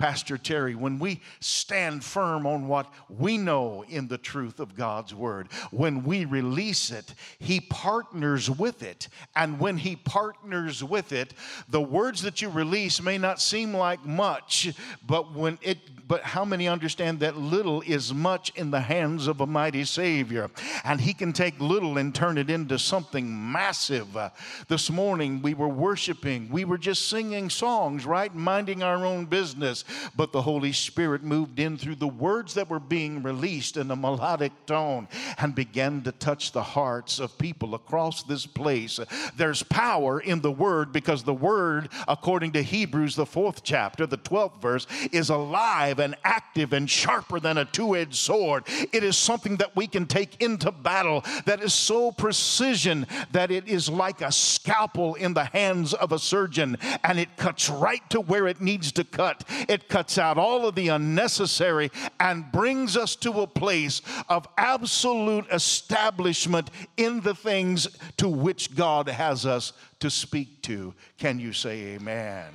Pastor 0.00 0.38
Terry, 0.38 0.74
when 0.74 0.98
we 0.98 1.20
stand 1.40 2.02
firm 2.02 2.46
on 2.46 2.68
what 2.68 2.90
we 3.10 3.36
know 3.36 3.84
in 3.86 4.08
the 4.08 4.16
truth 4.16 4.58
of 4.58 4.74
God's 4.74 5.14
Word, 5.14 5.48
when 5.70 6.04
we 6.04 6.24
release 6.24 6.90
it, 6.90 7.12
He 7.38 7.60
partners 7.60 8.48
with 8.48 8.82
it. 8.82 9.08
And 9.36 9.60
when 9.60 9.76
He 9.76 9.96
partners 9.96 10.82
with 10.82 11.12
it, 11.12 11.34
the 11.68 11.82
words 11.82 12.22
that 12.22 12.40
you 12.40 12.48
release 12.48 13.02
may 13.02 13.18
not 13.18 13.42
seem 13.42 13.76
like 13.76 14.02
much, 14.06 14.72
but 15.06 15.34
when 15.34 15.58
it 15.60 15.76
but 16.10 16.24
how 16.24 16.44
many 16.44 16.66
understand 16.66 17.20
that 17.20 17.36
little 17.36 17.82
is 17.82 18.12
much 18.12 18.50
in 18.56 18.72
the 18.72 18.80
hands 18.80 19.28
of 19.28 19.40
a 19.40 19.46
mighty 19.46 19.84
Savior? 19.84 20.50
And 20.82 21.00
He 21.00 21.14
can 21.14 21.32
take 21.32 21.60
little 21.60 21.98
and 21.98 22.12
turn 22.12 22.36
it 22.36 22.50
into 22.50 22.80
something 22.80 23.52
massive. 23.52 24.16
Uh, 24.16 24.30
this 24.66 24.90
morning 24.90 25.40
we 25.40 25.54
were 25.54 25.68
worshiping, 25.68 26.48
we 26.50 26.64
were 26.64 26.78
just 26.78 27.08
singing 27.08 27.48
songs, 27.48 28.04
right? 28.06 28.34
Minding 28.34 28.82
our 28.82 29.06
own 29.06 29.26
business. 29.26 29.84
But 30.16 30.32
the 30.32 30.42
Holy 30.42 30.72
Spirit 30.72 31.22
moved 31.22 31.58
in 31.58 31.76
through 31.76 31.96
the 31.96 32.08
words 32.08 32.54
that 32.54 32.70
were 32.70 32.80
being 32.80 33.22
released 33.22 33.76
in 33.76 33.90
a 33.90 33.96
melodic 33.96 34.52
tone 34.66 35.08
and 35.38 35.54
began 35.54 36.02
to 36.02 36.12
touch 36.12 36.52
the 36.52 36.62
hearts 36.62 37.18
of 37.18 37.36
people 37.38 37.74
across 37.74 38.22
this 38.22 38.46
place. 38.46 39.00
There's 39.36 39.62
power 39.62 40.20
in 40.20 40.40
the 40.40 40.52
Word 40.52 40.92
because 40.92 41.22
the 41.22 41.34
Word, 41.34 41.88
according 42.08 42.52
to 42.52 42.62
Hebrews, 42.62 43.16
the 43.16 43.26
fourth 43.26 43.62
chapter, 43.62 44.06
the 44.06 44.18
12th 44.18 44.60
verse, 44.60 44.86
is 45.12 45.30
alive 45.30 45.98
and 45.98 46.16
active 46.24 46.72
and 46.72 46.88
sharper 46.88 47.40
than 47.40 47.58
a 47.58 47.64
two 47.64 47.96
edged 47.96 48.14
sword. 48.14 48.64
It 48.92 49.04
is 49.04 49.16
something 49.16 49.56
that 49.56 49.76
we 49.76 49.86
can 49.86 50.06
take 50.06 50.42
into 50.42 50.70
battle 50.72 51.24
that 51.46 51.62
is 51.62 51.74
so 51.74 52.12
precision 52.12 53.06
that 53.32 53.50
it 53.50 53.68
is 53.68 53.88
like 53.88 54.20
a 54.20 54.32
scalpel 54.32 55.14
in 55.14 55.34
the 55.34 55.44
hands 55.44 55.94
of 55.94 56.12
a 56.12 56.18
surgeon 56.18 56.76
and 57.04 57.18
it 57.18 57.36
cuts 57.36 57.68
right 57.68 58.08
to 58.10 58.20
where 58.20 58.46
it 58.46 58.60
needs 58.60 58.92
to 58.92 59.04
cut. 59.04 59.44
It 59.68 59.79
cuts 59.88 60.18
out 60.18 60.38
all 60.38 60.66
of 60.66 60.74
the 60.74 60.88
unnecessary 60.88 61.90
and 62.18 62.50
brings 62.52 62.96
us 62.96 63.16
to 63.16 63.40
a 63.40 63.46
place 63.46 64.02
of 64.28 64.46
absolute 64.56 65.46
establishment 65.52 66.70
in 66.96 67.20
the 67.20 67.34
things 67.34 67.88
to 68.16 68.28
which 68.28 68.74
God 68.74 69.08
has 69.08 69.46
us 69.46 69.72
to 70.00 70.10
speak 70.10 70.62
to. 70.62 70.94
Can 71.18 71.38
you 71.38 71.52
say 71.52 71.94
amen? 71.94 72.52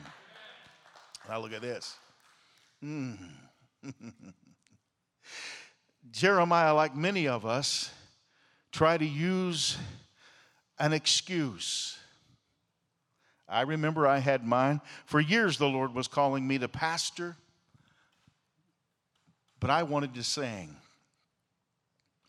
Now 1.27 1.39
look 1.39 1.53
at 1.53 1.61
this. 1.61 1.95
Mm. 2.83 3.17
Jeremiah, 6.11 6.73
like 6.73 6.95
many 6.95 7.27
of 7.27 7.45
us, 7.45 7.91
try 8.71 8.97
to 8.97 9.05
use 9.05 9.77
an 10.79 10.93
excuse. 10.93 11.97
I 13.47 13.61
remember 13.61 14.07
I 14.07 14.19
had 14.19 14.45
mine. 14.45 14.81
For 15.05 15.19
years, 15.19 15.57
the 15.57 15.67
Lord 15.67 15.93
was 15.93 16.07
calling 16.07 16.47
me 16.47 16.57
to 16.57 16.67
pastor, 16.67 17.35
but 19.59 19.69
I 19.69 19.83
wanted 19.83 20.15
to 20.15 20.23
sing. 20.23 20.75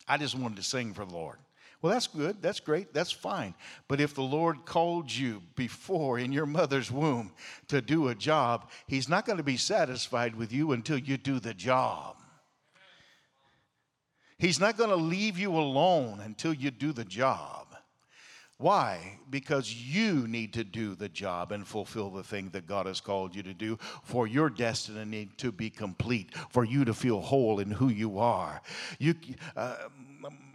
I 0.07 0.19
just 0.19 0.35
wanted 0.35 0.57
to 0.57 0.63
sing 0.63 0.95
for 0.95 1.05
the 1.05 1.15
Lord. 1.15 1.39
Well, 1.83 1.93
that's 1.93 2.07
good. 2.07 2.41
That's 2.41 2.61
great. 2.61 2.95
That's 2.95 3.13
fine. 3.13 3.55
But 3.87 4.01
if 4.01 4.15
the 4.15 4.23
Lord 4.23 4.65
called 4.65 5.13
you 5.13 5.43
before 5.57 6.19
in 6.19 6.33
your 6.33 6.47
mother's 6.47 6.91
womb 6.91 7.33
to 7.69 7.81
do 7.81 8.09
a 8.09 8.15
job, 8.15 8.71
He's 8.87 9.09
not 9.09 9.27
going 9.27 9.37
to 9.37 9.45
be 9.45 9.57
satisfied 9.57 10.35
with 10.35 10.53
you 10.53 10.73
until 10.73 10.99
you 10.99 11.17
do 11.17 11.39
the 11.39 11.55
job. 11.55 12.17
He's 14.39 14.61
not 14.61 14.77
going 14.77 14.91
to 14.91 14.97
leave 14.97 15.39
you 15.39 15.53
alone 15.53 16.21
until 16.21 16.53
you 16.53 16.71
do 16.71 16.93
the 16.93 17.05
job. 17.05 17.76
Why? 18.59 19.19
Because 19.29 19.73
you 19.73 20.27
need 20.27 20.55
to 20.55 20.65
do 20.65 20.95
the 20.95 21.11
job 21.11 21.53
and 21.53 21.67
fulfill 21.67 22.11
the 22.11 22.23
thing 22.23 22.49
that 22.51 22.67
God 22.67 22.87
has 22.87 23.03
called 23.03 23.35
you 23.35 23.43
to 23.43 23.53
do 23.53 23.79
for 24.03 24.27
your 24.27 24.49
destiny 24.49 25.29
to 25.37 25.53
be 25.53 25.69
complete, 25.69 26.35
for 26.51 26.65
you 26.65 26.87
to 26.87 26.95
feel 26.95 27.21
whole 27.21 27.61
in 27.61 27.71
who 27.71 27.89
you 27.89 28.19
are. 28.19 28.63
You, 28.99 29.15
uh, 29.57 29.77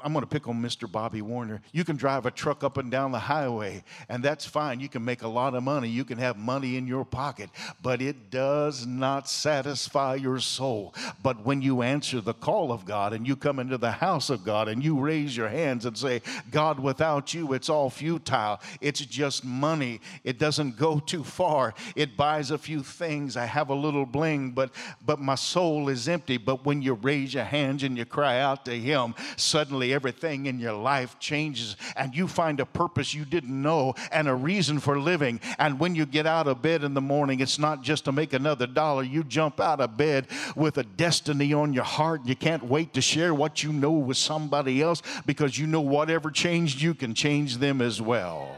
I'm 0.04 0.14
going 0.14 0.24
to 0.24 0.30
pick 0.30 0.48
on 0.48 0.62
Mr. 0.62 0.92
Bobby 0.92 1.22
Warner. 1.22 1.62
You 1.72 1.84
can 1.84 1.96
drive 1.96 2.26
a 2.26 2.32
truck 2.32 2.64
up 2.64 2.78
and 2.78 2.90
down 2.90 3.12
the 3.12 3.20
highway, 3.20 3.84
and 4.10 4.24
that's 4.24 4.46
fine. 4.46 4.80
You 4.80 4.90
can 4.90 5.06
make 5.06 5.22
a 5.22 5.28
lot 5.28 5.54
of 5.54 5.64
money. 5.64 5.90
You 5.90 6.04
can 6.04 6.18
have 6.18 6.38
money 6.38 6.76
in 6.76 6.88
your 6.88 7.06
pocket, 7.06 7.50
but 7.82 8.02
it 8.02 8.32
does 8.32 8.86
not 8.86 9.30
satisfy 9.30 10.16
your 10.16 10.40
soul. 10.40 10.96
But 11.22 11.46
when 11.46 11.62
you 11.62 11.84
answer 11.84 12.20
the 12.20 12.34
call 12.34 12.72
of 12.72 12.86
God 12.86 13.14
and 13.14 13.28
you 13.28 13.36
come 13.36 13.60
into 13.60 13.78
the 13.78 13.92
house 13.92 14.30
of 14.30 14.44
God 14.44 14.68
and 14.68 14.84
you 14.84 15.00
raise 15.00 15.38
your 15.38 15.50
hands 15.50 15.86
and 15.86 15.98
say, 15.98 16.22
God, 16.50 16.80
without 16.80 17.34
you, 17.34 17.54
it's 17.54 17.70
all 17.70 17.90
futile. 17.90 18.60
It's 18.82 19.02
just 19.02 19.46
money. 19.46 20.02
It 20.24 20.40
doesn't 20.40 20.78
go 20.78 21.00
too 21.00 21.24
far. 21.24 21.76
It 21.96 22.18
buys 22.18 22.50
a 22.50 22.58
few 22.58 22.82
things. 22.82 23.38
I 23.38 23.46
have 23.46 23.70
a 23.70 23.76
little 23.76 24.06
bling, 24.06 24.52
but 24.52 24.72
but 25.06 25.20
my 25.20 25.36
soul 25.36 25.90
is 25.90 26.08
empty. 26.08 26.38
But 26.38 26.66
when 26.66 26.82
you 26.82 26.94
raise 26.96 27.34
your 27.34 27.44
hands 27.44 27.84
and 27.84 27.98
you 27.98 28.06
cry 28.06 28.40
out 28.40 28.66
to 28.66 28.72
Him, 28.72 29.14
suddenly 29.62 29.94
everything 29.94 30.48
in 30.48 30.58
your 30.58 30.74
life 30.74 31.20
changes 31.20 31.76
and 31.96 32.16
you 32.16 32.28
find 32.28 32.60
a 32.60 32.66
purpose 32.66 33.14
you 33.14 33.24
didn't 33.24 33.62
know 33.62 33.94
and 34.12 34.28
a 34.28 34.34
reason 34.34 34.80
for 34.80 35.00
living. 35.00 35.40
And 35.60 35.80
when 35.80 35.94
you 35.94 36.08
get 36.08 36.26
out 36.26 36.48
of 36.48 36.64
bed 36.64 36.84
in 36.84 36.96
the 36.96 37.02
morning, 37.02 37.42
it's 37.42 37.60
not 37.60 37.84
just 37.84 38.06
to 38.06 38.12
make 38.12 38.34
another 38.34 38.66
dollar. 38.66 39.04
You 39.04 39.24
jump 39.24 39.60
out 39.60 39.80
of 39.80 39.98
bed 39.98 40.26
with 40.56 40.80
a 40.80 40.84
destiny 40.84 41.54
on 41.54 41.74
your 41.74 41.84
heart. 41.84 42.22
You 42.26 42.36
can't 42.36 42.64
wait 42.64 42.96
to 42.96 43.02
share 43.02 43.36
what 43.36 43.62
you 43.62 43.72
know 43.72 43.92
with 43.92 44.18
somebody 44.18 44.82
else 44.82 45.04
because 45.28 45.60
you 45.60 45.68
know 45.68 45.82
whatever 45.82 46.32
changed 46.32 46.82
you 46.82 46.96
can 46.96 47.14
change 47.14 47.58
them 47.58 47.84
as 47.84 48.02
well. 48.02 48.50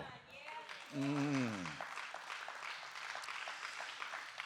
Mm. 0.98 1.50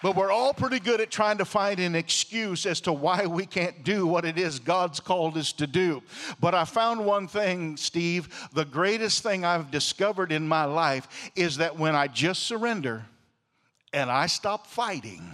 But 0.04 0.16
we're 0.16 0.32
all 0.32 0.54
pretty 0.54 0.80
good 0.80 1.02
at 1.02 1.10
trying 1.10 1.40
to 1.40 1.46
find 1.46 1.80
an 1.80 1.96
excuse 1.96 2.68
as 2.68 2.82
to 2.82 2.94
why 2.94 3.26
we 3.26 3.48
can't 3.48 3.84
do 3.84 4.06
what 4.06 4.26
it 4.26 4.38
is 4.38 4.60
God's 4.60 5.00
called 5.00 5.38
us 5.38 5.52
to 5.54 5.66
do. 5.66 6.04
But 6.40 6.54
I 6.54 6.66
found 6.66 7.04
one 7.04 7.28
thing, 7.28 7.78
Steve. 7.78 8.50
The 8.54 8.66
greatest 8.66 9.24
thing 9.24 9.44
I've 9.44 9.72
discovered 9.72 10.32
in 10.32 10.48
my 10.48 10.66
life 10.66 11.32
is 11.36 11.58
that 11.58 11.80
when 11.80 11.96
I 11.96 12.08
just 12.08 12.44
surrender 12.44 13.06
and 13.92 14.12
I 14.12 14.28
stop 14.28 14.68
fighting 14.68 15.34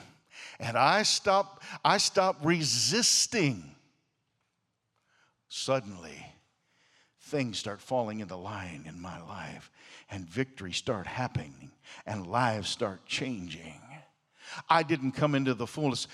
and 0.59 0.77
I 0.77 1.03
stop, 1.03 1.61
I 1.83 1.97
stop 1.97 2.37
resisting, 2.41 3.75
suddenly 5.49 6.25
things 7.19 7.59
start 7.59 7.81
falling 7.81 8.21
into 8.21 8.37
line 8.37 8.85
in 8.87 9.01
my 9.01 9.19
life 9.23 9.71
and 10.09 10.25
victories 10.25 10.77
start 10.77 11.05
happening 11.05 11.71
and 12.05 12.27
lives 12.27 12.69
start 12.69 13.05
changing. 13.05 13.81
I 14.69 14.83
didn't 14.83 15.13
come 15.13 15.35
into 15.35 15.53
the 15.53 15.67
fullness. 15.67 16.07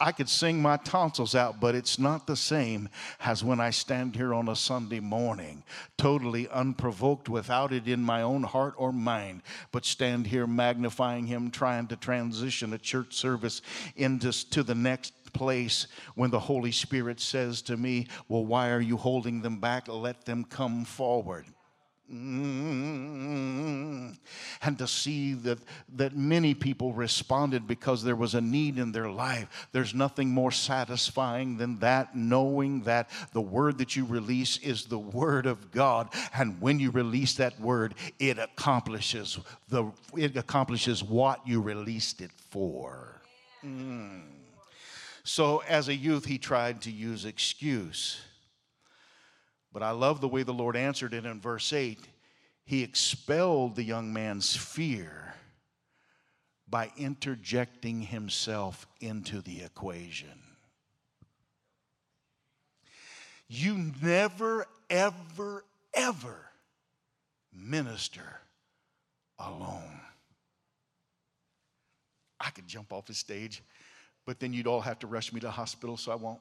I 0.00 0.12
could 0.12 0.28
sing 0.28 0.60
my 0.60 0.76
tonsils 0.78 1.34
out, 1.34 1.60
but 1.60 1.74
it's 1.74 1.98
not 1.98 2.26
the 2.26 2.36
same 2.36 2.88
as 3.20 3.44
when 3.44 3.60
I 3.60 3.70
stand 3.70 4.16
here 4.16 4.34
on 4.34 4.48
a 4.48 4.56
Sunday 4.56 5.00
morning, 5.00 5.62
totally 5.96 6.48
unprovoked, 6.48 7.28
without 7.28 7.72
it 7.72 7.86
in 7.86 8.02
my 8.02 8.22
own 8.22 8.42
heart 8.42 8.74
or 8.76 8.92
mind, 8.92 9.42
but 9.72 9.84
stand 9.84 10.26
here 10.26 10.46
magnifying 10.46 11.26
Him, 11.26 11.50
trying 11.50 11.86
to 11.88 11.96
transition 11.96 12.72
a 12.72 12.78
church 12.78 13.14
service 13.14 13.62
into 13.96 14.30
to 14.50 14.62
the 14.62 14.74
next 14.74 15.12
place 15.32 15.86
when 16.14 16.30
the 16.30 16.40
Holy 16.40 16.72
Spirit 16.72 17.20
says 17.20 17.62
to 17.62 17.76
me, 17.76 18.06
Well, 18.28 18.44
why 18.44 18.70
are 18.70 18.80
you 18.80 18.96
holding 18.96 19.42
them 19.42 19.60
back? 19.60 19.88
Let 19.88 20.24
them 20.24 20.44
come 20.44 20.84
forward. 20.84 21.46
Mm-hmm. 22.12 24.10
And 24.62 24.78
to 24.78 24.86
see 24.86 25.34
that, 25.34 25.58
that 25.94 26.16
many 26.16 26.54
people 26.54 26.92
responded 26.92 27.68
because 27.68 28.02
there 28.02 28.16
was 28.16 28.34
a 28.34 28.40
need 28.40 28.78
in 28.78 28.90
their 28.92 29.08
life. 29.08 29.68
There's 29.72 29.94
nothing 29.94 30.30
more 30.30 30.50
satisfying 30.50 31.56
than 31.56 31.78
that, 31.78 32.16
knowing 32.16 32.82
that 32.82 33.10
the 33.32 33.40
word 33.40 33.78
that 33.78 33.94
you 33.94 34.04
release 34.04 34.58
is 34.58 34.86
the 34.86 34.98
word 34.98 35.46
of 35.46 35.70
God. 35.70 36.08
And 36.34 36.60
when 36.60 36.80
you 36.80 36.90
release 36.90 37.34
that 37.34 37.60
word, 37.60 37.94
it 38.18 38.38
accomplishes, 38.38 39.38
the, 39.68 39.92
it 40.16 40.36
accomplishes 40.36 41.04
what 41.04 41.46
you 41.46 41.60
released 41.60 42.20
it 42.20 42.32
for. 42.50 43.22
Mm. 43.64 44.22
So, 45.22 45.62
as 45.68 45.88
a 45.88 45.94
youth, 45.94 46.24
he 46.24 46.38
tried 46.38 46.80
to 46.82 46.90
use 46.90 47.24
excuse. 47.24 48.20
But 49.72 49.82
I 49.82 49.90
love 49.90 50.20
the 50.20 50.28
way 50.28 50.42
the 50.42 50.52
Lord 50.52 50.76
answered 50.76 51.14
it 51.14 51.24
in 51.24 51.40
verse 51.40 51.72
8. 51.72 51.98
He 52.64 52.82
expelled 52.82 53.76
the 53.76 53.82
young 53.82 54.12
man's 54.12 54.56
fear 54.56 55.34
by 56.68 56.90
interjecting 56.96 58.02
himself 58.02 58.86
into 59.00 59.40
the 59.40 59.62
equation. 59.62 60.28
You 63.48 63.92
never, 64.00 64.66
ever, 64.88 65.64
ever 65.92 66.50
minister 67.52 68.40
alone. 69.38 70.00
I 72.38 72.50
could 72.50 72.68
jump 72.68 72.92
off 72.92 73.06
the 73.06 73.14
stage, 73.14 73.62
but 74.24 74.38
then 74.38 74.52
you'd 74.52 74.68
all 74.68 74.80
have 74.80 75.00
to 75.00 75.06
rush 75.06 75.32
me 75.32 75.40
to 75.40 75.46
the 75.46 75.52
hospital, 75.52 75.96
so 75.96 76.12
I 76.12 76.14
won't. 76.14 76.40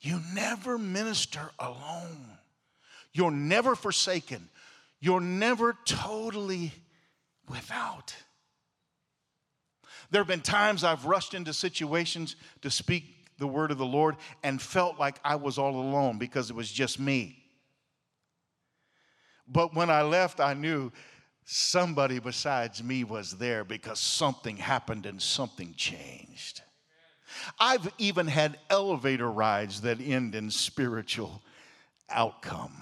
You 0.00 0.20
never 0.32 0.78
minister 0.78 1.50
alone. 1.58 2.38
You're 3.12 3.30
never 3.30 3.74
forsaken. 3.74 4.48
You're 5.00 5.20
never 5.20 5.76
totally 5.84 6.72
without. 7.48 8.14
There 10.10 10.20
have 10.20 10.28
been 10.28 10.40
times 10.40 10.84
I've 10.84 11.04
rushed 11.04 11.34
into 11.34 11.52
situations 11.52 12.36
to 12.62 12.70
speak 12.70 13.04
the 13.38 13.46
word 13.46 13.70
of 13.70 13.78
the 13.78 13.86
Lord 13.86 14.16
and 14.42 14.60
felt 14.60 14.98
like 14.98 15.18
I 15.24 15.36
was 15.36 15.58
all 15.58 15.76
alone 15.76 16.18
because 16.18 16.50
it 16.50 16.56
was 16.56 16.70
just 16.70 16.98
me. 16.98 17.44
But 19.46 19.74
when 19.74 19.90
I 19.90 20.02
left, 20.02 20.40
I 20.40 20.54
knew 20.54 20.92
somebody 21.44 22.18
besides 22.18 22.82
me 22.82 23.04
was 23.04 23.38
there 23.38 23.64
because 23.64 23.98
something 23.98 24.56
happened 24.56 25.06
and 25.06 25.20
something 25.20 25.74
changed. 25.76 26.62
I've 27.58 27.90
even 27.98 28.26
had 28.26 28.58
elevator 28.70 29.30
rides 29.30 29.80
that 29.82 30.00
end 30.00 30.34
in 30.34 30.50
spiritual 30.50 31.42
outcome. 32.10 32.72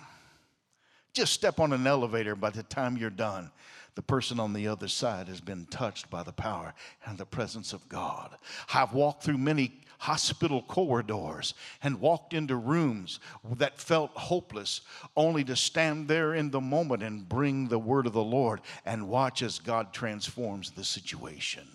Just 1.12 1.32
step 1.32 1.60
on 1.60 1.72
an 1.72 1.86
elevator, 1.86 2.36
by 2.36 2.50
the 2.50 2.62
time 2.62 2.96
you're 2.96 3.10
done, 3.10 3.50
the 3.94 4.02
person 4.02 4.38
on 4.38 4.52
the 4.52 4.68
other 4.68 4.88
side 4.88 5.28
has 5.28 5.40
been 5.40 5.66
touched 5.66 6.10
by 6.10 6.22
the 6.22 6.32
power 6.32 6.74
and 7.06 7.16
the 7.16 7.24
presence 7.24 7.72
of 7.72 7.88
God. 7.88 8.36
I've 8.74 8.92
walked 8.92 9.24
through 9.24 9.38
many 9.38 9.80
hospital 9.98 10.62
corridors 10.62 11.54
and 11.82 12.00
walked 12.00 12.34
into 12.34 12.56
rooms 12.56 13.18
that 13.56 13.80
felt 13.80 14.10
hopeless, 14.12 14.82
only 15.16 15.42
to 15.44 15.56
stand 15.56 16.08
there 16.08 16.34
in 16.34 16.50
the 16.50 16.60
moment 16.60 17.02
and 17.02 17.26
bring 17.26 17.68
the 17.68 17.78
word 17.78 18.06
of 18.06 18.12
the 18.12 18.22
Lord 18.22 18.60
and 18.84 19.08
watch 19.08 19.40
as 19.42 19.58
God 19.58 19.94
transforms 19.94 20.70
the 20.72 20.84
situation. 20.84 21.66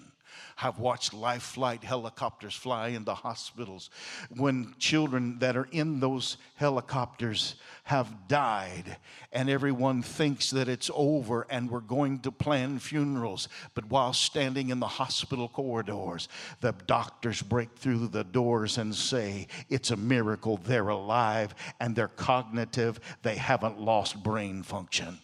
I've 0.62 0.80
watched 0.80 1.14
life 1.14 1.44
flight 1.44 1.84
helicopters 1.84 2.56
fly 2.56 2.90
into 2.90 3.14
hospitals 3.14 3.90
when 4.30 4.76
children 4.78 5.40
that 5.40 5.58
are 5.58 5.68
in 5.72 6.00
those 6.00 6.38
helicopters 6.56 7.56
have 7.84 8.28
died, 8.28 8.98
and 9.32 9.50
everyone 9.50 10.02
thinks 10.02 10.52
that 10.52 10.70
it's 10.70 10.92
over 10.94 11.48
and 11.50 11.70
we're 11.70 11.80
going 11.80 12.20
to 12.20 12.32
plan 12.32 12.80
funerals. 12.80 13.50
But 13.74 13.90
while 13.90 14.14
standing 14.14 14.70
in 14.70 14.80
the 14.80 14.88
hospital 14.88 15.48
corridors, 15.48 16.30
the 16.60 16.74
doctors 16.86 17.42
break 17.42 17.76
through 17.76 18.08
the 18.08 18.24
doors 18.24 18.78
and 18.78 18.94
say, 18.94 19.48
It's 19.70 19.92
a 19.92 19.98
miracle, 19.98 20.58
they're 20.58 20.90
alive 20.90 21.56
and 21.80 21.96
they're 21.96 22.08
cognitive, 22.08 23.00
they 23.24 23.36
haven't 23.36 23.80
lost 23.80 24.22
brain 24.24 24.64
function. 24.64 25.20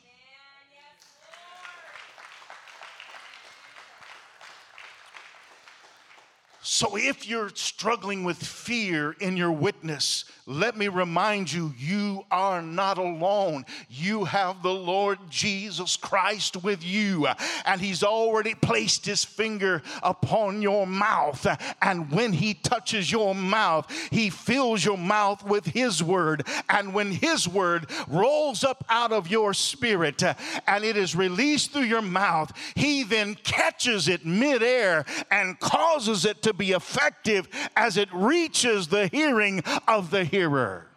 So 6.69 6.97
if 6.97 7.25
you're 7.25 7.47
struggling 7.53 8.25
with 8.25 8.35
fear 8.35 9.15
in 9.21 9.37
your 9.37 9.53
witness, 9.53 10.25
let 10.45 10.77
me 10.77 10.89
remind 10.89 11.51
you, 11.51 11.73
you 11.77 12.25
are 12.31 12.61
not 12.61 12.97
alone. 12.97 13.65
You 13.89 14.25
have 14.25 14.63
the 14.63 14.73
Lord 14.73 15.19
Jesus 15.29 15.95
Christ 15.97 16.63
with 16.63 16.83
you, 16.83 17.27
and 17.65 17.81
He's 17.81 18.03
already 18.03 18.53
placed 18.53 19.05
His 19.05 19.23
finger 19.25 19.81
upon 20.03 20.61
your 20.61 20.85
mouth. 20.85 21.45
And 21.81 22.11
when 22.11 22.33
He 22.33 22.53
touches 22.53 23.09
your 23.11 23.33
mouth, 23.33 23.89
He 24.09 24.29
fills 24.29 24.83
your 24.83 24.97
mouth 24.97 25.45
with 25.45 25.65
His 25.65 26.01
word. 26.01 26.45
And 26.69 26.93
when 26.93 27.11
His 27.11 27.47
word 27.47 27.89
rolls 28.07 28.65
up 28.65 28.85
out 28.89 29.13
of 29.13 29.29
your 29.29 29.53
spirit 29.53 30.21
and 30.23 30.83
it 30.83 30.97
is 30.97 31.15
released 31.15 31.71
through 31.71 31.83
your 31.83 32.01
mouth, 32.01 32.51
He 32.75 33.03
then 33.03 33.35
catches 33.35 34.07
it 34.09 34.25
midair 34.25 35.05
and 35.31 35.59
causes 35.59 36.25
it 36.25 36.41
to 36.43 36.56
be 36.57 36.71
effective 36.71 37.47
as 37.75 37.97
it 37.97 38.09
reaches 38.13 38.87
the 38.87 39.07
hearing 39.07 39.63
of 39.87 40.11
the 40.11 40.23
hearer. 40.23 40.87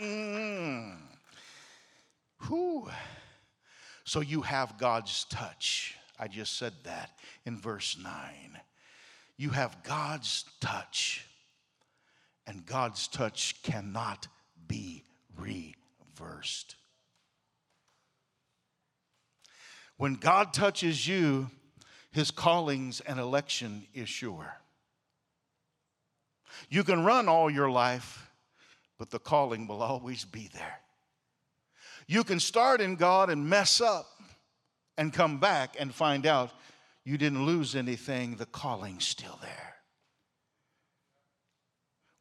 Mm. 0.00 0.96
So 4.06 4.20
you 4.20 4.42
have 4.42 4.78
God's 4.78 5.24
touch. 5.24 5.96
I 6.18 6.28
just 6.28 6.56
said 6.56 6.72
that 6.84 7.10
in 7.44 7.58
verse 7.58 7.98
9. 8.02 8.12
You 9.36 9.50
have 9.50 9.82
God's 9.82 10.44
touch, 10.60 11.26
and 12.46 12.64
God's 12.64 13.08
touch 13.08 13.60
cannot 13.62 14.28
be 14.66 15.04
reversed. 15.36 16.76
When 19.96 20.14
God 20.14 20.54
touches 20.54 21.06
you, 21.06 21.50
his 22.16 22.30
callings 22.30 23.00
and 23.00 23.20
election 23.20 23.86
is 23.92 24.08
sure. 24.08 24.56
You 26.70 26.82
can 26.82 27.04
run 27.04 27.28
all 27.28 27.50
your 27.50 27.70
life, 27.70 28.30
but 28.98 29.10
the 29.10 29.18
calling 29.18 29.66
will 29.66 29.82
always 29.82 30.24
be 30.24 30.48
there. 30.54 30.80
You 32.06 32.24
can 32.24 32.40
start 32.40 32.80
in 32.80 32.96
God 32.96 33.28
and 33.28 33.50
mess 33.50 33.82
up 33.82 34.06
and 34.96 35.12
come 35.12 35.38
back 35.38 35.76
and 35.78 35.94
find 35.94 36.24
out 36.24 36.52
you 37.04 37.18
didn't 37.18 37.44
lose 37.44 37.76
anything, 37.76 38.36
the 38.36 38.46
calling's 38.46 39.06
still 39.06 39.38
there. 39.42 39.74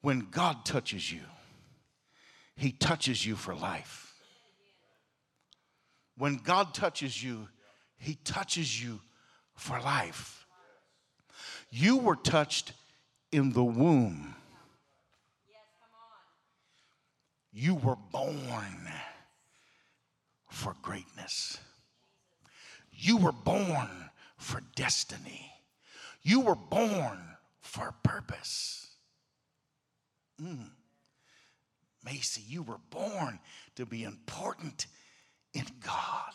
When 0.02 0.28
God 0.30 0.66
touches 0.66 1.10
you, 1.10 1.22
He 2.58 2.74
touches 2.74 3.26
you 3.26 3.38
for 3.38 3.56
life. 3.56 4.14
When 6.18 6.36
God 6.36 6.74
touches 6.74 7.24
you, 7.24 7.48
He 7.98 8.16
touches 8.16 8.84
you 8.84 9.00
for 9.56 9.80
life. 9.80 10.46
You 11.70 11.98
were 11.98 12.16
touched 12.16 12.74
in 13.32 13.54
the 13.54 13.64
womb. 13.64 14.36
You 17.52 17.76
were 17.76 17.98
born 18.12 18.90
for 20.50 20.76
greatness. 20.82 21.58
You 22.92 23.18
were 23.18 23.32
born 23.32 24.10
for 24.38 24.62
destiny. 24.76 25.52
You 26.22 26.42
were 26.42 26.56
born 26.56 27.20
for 27.62 27.94
purpose. 28.04 28.88
Mm. 30.42 30.70
Macy, 32.04 32.44
you 32.48 32.62
were 32.62 32.80
born 32.90 33.40
to 33.76 33.86
be 33.86 34.04
important 34.04 34.88
in 35.54 35.66
God. 35.84 36.34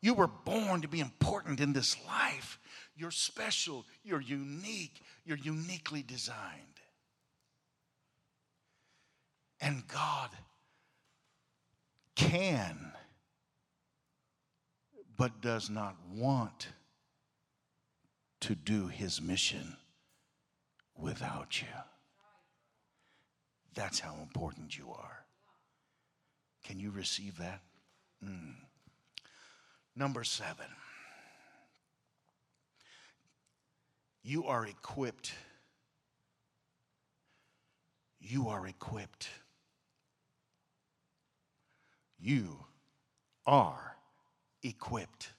You 0.00 0.14
were 0.14 0.26
born 0.26 0.82
to 0.82 0.88
be 0.88 1.00
important 1.00 1.60
in 1.60 1.72
this 1.72 1.96
life. 2.06 2.58
You're 2.96 3.10
special, 3.10 3.84
you're 4.04 4.20
unique, 4.20 5.02
you're 5.24 5.36
uniquely 5.36 6.02
designed. 6.02 6.80
And 9.60 9.86
God 9.88 10.30
can, 12.14 12.92
but 15.16 15.40
does 15.40 15.70
not 15.70 15.96
want 16.14 16.68
to 18.40 18.54
do 18.54 18.86
his 18.88 19.20
mission 19.20 19.76
without 20.96 21.60
you. 21.60 21.68
That's 23.74 24.00
how 24.00 24.14
important 24.22 24.76
you 24.76 24.90
are. 24.90 25.24
Can 26.64 26.80
you 26.80 26.90
receive 26.90 27.38
that? 27.38 27.60
Mm. 28.24 28.54
Number 29.98 30.24
seven, 30.24 30.66
you 34.22 34.44
are 34.44 34.66
equipped. 34.66 35.32
You 38.20 38.48
are 38.48 38.66
equipped. 38.66 39.30
You 42.18 42.58
are 43.46 43.96
equipped. 44.62 45.32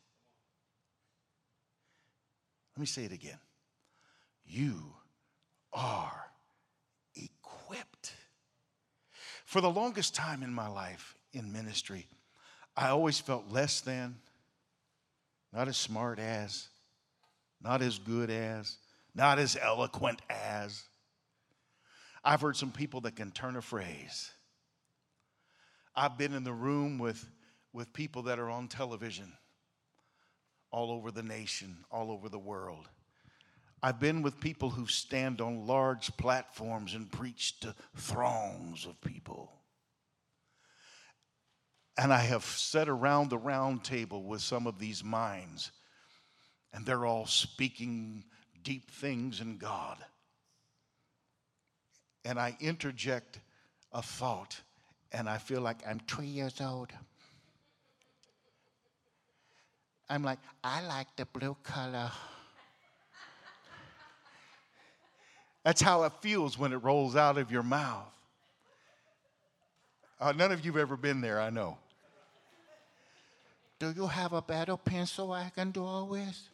Let 2.76 2.80
me 2.80 2.86
say 2.88 3.04
it 3.04 3.12
again. 3.12 3.40
You 4.46 4.94
are 5.74 6.32
equipped. 7.16 8.14
For 9.46 9.62
the 9.62 9.70
longest 9.70 10.16
time 10.16 10.42
in 10.42 10.54
my 10.54 10.68
life 10.68 11.16
in 11.34 11.52
ministry, 11.52 12.08
I 12.76 12.90
always 12.90 13.20
felt 13.20 13.52
less 13.52 13.82
than, 13.82 14.16
not 15.54 15.68
as 15.68 15.78
smart 15.78 16.20
as, 16.20 16.68
not 17.62 17.82
as 17.82 18.00
good 18.00 18.30
as, 18.30 18.78
not 19.16 19.40
as 19.40 19.58
eloquent 19.62 20.22
as. 20.30 20.84
I've 22.24 22.42
heard 22.42 22.56
some 22.56 22.72
people 22.72 23.02
that 23.02 23.16
can 23.16 23.32
turn 23.32 23.56
a 23.56 23.62
phrase. 23.62 24.32
I've 25.96 26.18
been 26.18 26.34
in 26.34 26.44
the 26.44 26.54
room 26.54 27.00
with, 27.00 27.26
with 27.74 27.92
people 27.94 28.24
that 28.24 28.40
are 28.40 28.50
on 28.50 28.68
television 28.68 29.34
all 30.72 30.92
over 30.92 31.12
the 31.12 31.24
nation, 31.24 31.78
all 31.90 32.12
over 32.12 32.30
the 32.30 32.38
world. 32.38 32.88
I've 33.82 34.00
been 34.00 34.22
with 34.22 34.40
people 34.40 34.70
who 34.70 34.88
stand 34.88 35.40
on 35.40 35.68
large 35.68 36.16
platforms 36.18 36.94
and 36.94 37.12
preach 37.12 37.60
to 37.62 37.76
throngs 37.96 38.86
of 38.86 39.00
people. 39.02 39.52
And 41.98 42.14
I 42.14 42.20
have 42.20 42.44
sat 42.44 42.88
around 42.88 43.30
the 43.30 43.38
round 43.38 43.84
table 43.84 44.22
with 44.22 44.42
some 44.42 44.68
of 44.68 44.78
these 44.78 45.04
minds, 45.04 45.72
and 46.72 46.86
they're 46.86 47.06
all 47.06 47.26
speaking 47.26 48.24
deep 48.64 48.92
things 48.92 49.42
in 49.42 49.58
God. 49.58 49.98
And 52.24 52.40
I 52.40 52.56
interject 52.60 53.40
a 53.94 54.02
thought, 54.02 54.60
and 55.12 55.28
I 55.28 55.40
feel 55.40 55.62
like 55.62 55.78
I'm 55.88 56.00
three 56.00 56.28
years 56.28 56.62
old. 56.62 56.92
I'm 60.10 60.24
like, 60.24 60.40
I 60.64 60.86
like 60.86 61.08
the 61.16 61.26
blue 61.26 61.56
color. 61.64 62.12
That's 65.64 65.82
how 65.82 66.04
it 66.04 66.14
feels 66.22 66.58
when 66.58 66.72
it 66.72 66.78
rolls 66.78 67.16
out 67.16 67.38
of 67.38 67.52
your 67.52 67.64
mouth. 67.64 68.14
Uh, 70.20 70.32
none 70.32 70.52
of 70.52 70.64
you 70.64 70.72
have 70.72 70.82
ever 70.82 70.96
been 70.96 71.22
there, 71.22 71.42
I 71.42 71.50
know. 71.50 71.78
Do 73.80 73.94
you 73.96 74.08
have 74.08 74.34
a 74.34 74.42
better 74.42 74.76
pencil 74.78 75.32
I 75.32 75.50
can 75.50 75.72
draw 75.72 76.04
with? 76.04 76.50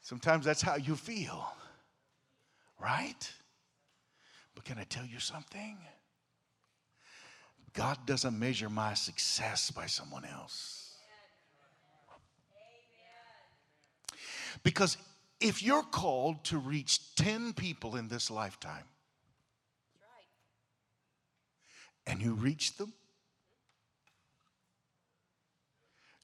Sometimes 0.00 0.44
that's 0.44 0.62
how 0.62 0.76
you 0.76 0.94
feel, 0.96 1.46
right? 2.80 3.32
But 4.54 4.64
can 4.64 4.78
I 4.78 4.84
tell 4.84 5.04
you 5.04 5.18
something? 5.18 5.76
God 7.72 7.98
doesn't 8.06 8.38
measure 8.38 8.70
my 8.70 8.94
success 8.94 9.70
by 9.70 9.86
someone 9.86 10.24
else. 10.24 10.94
Because 14.62 14.96
if 15.40 15.62
you're 15.62 15.82
called 15.82 16.44
to 16.44 16.58
reach 16.58 17.14
10 17.16 17.52
people 17.52 17.96
in 17.96 18.08
this 18.08 18.30
lifetime, 18.30 18.84
and 22.06 22.22
you 22.22 22.32
reach 22.32 22.76
them, 22.76 22.92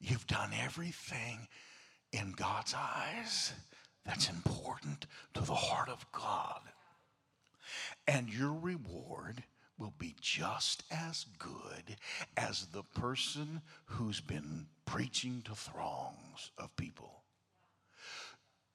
You've 0.07 0.27
done 0.27 0.51
everything 0.63 1.49
in 2.13 2.33
God's 2.33 2.75
eyes 2.75 3.55
that's 4.05 4.29
important 4.29 5.07
to 5.33 5.41
the 5.41 5.55
heart 5.55 5.89
of 5.89 6.05
God. 6.13 6.61
And 8.07 8.29
your 8.29 8.53
reward 8.53 9.45
will 9.79 9.95
be 9.99 10.15
just 10.21 10.83
as 10.91 11.25
good 11.39 11.97
as 12.37 12.67
the 12.67 12.83
person 12.83 13.63
who's 13.87 14.21
been 14.21 14.67
preaching 14.85 15.41
to 15.47 15.55
throngs 15.55 16.51
of 16.59 16.77
people. 16.77 17.23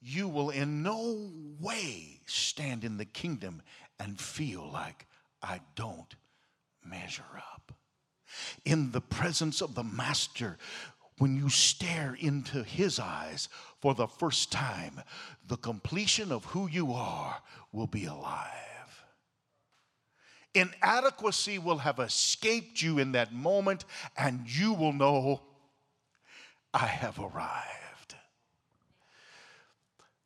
You 0.01 0.27
will 0.27 0.49
in 0.49 0.81
no 0.81 1.29
way 1.59 2.21
stand 2.25 2.83
in 2.83 2.97
the 2.97 3.05
kingdom 3.05 3.61
and 3.99 4.19
feel 4.19 4.67
like 4.67 5.05
I 5.43 5.59
don't 5.75 6.15
measure 6.83 7.21
up. 7.37 7.71
In 8.65 8.91
the 8.91 9.01
presence 9.01 9.61
of 9.61 9.75
the 9.75 9.83
Master, 9.83 10.57
when 11.19 11.35
you 11.37 11.49
stare 11.49 12.17
into 12.19 12.63
his 12.63 12.97
eyes 12.97 13.49
for 13.79 13.93
the 13.93 14.07
first 14.07 14.51
time, 14.51 15.01
the 15.47 15.57
completion 15.57 16.31
of 16.31 16.45
who 16.45 16.67
you 16.67 16.93
are 16.93 17.41
will 17.71 17.87
be 17.87 18.05
alive. 18.05 19.03
Inadequacy 20.55 21.59
will 21.59 21.77
have 21.77 21.99
escaped 21.99 22.81
you 22.81 22.97
in 22.97 23.11
that 23.11 23.31
moment, 23.31 23.85
and 24.17 24.49
you 24.49 24.73
will 24.73 24.93
know, 24.93 25.41
I 26.73 26.87
have 26.87 27.19
arrived. 27.19 28.15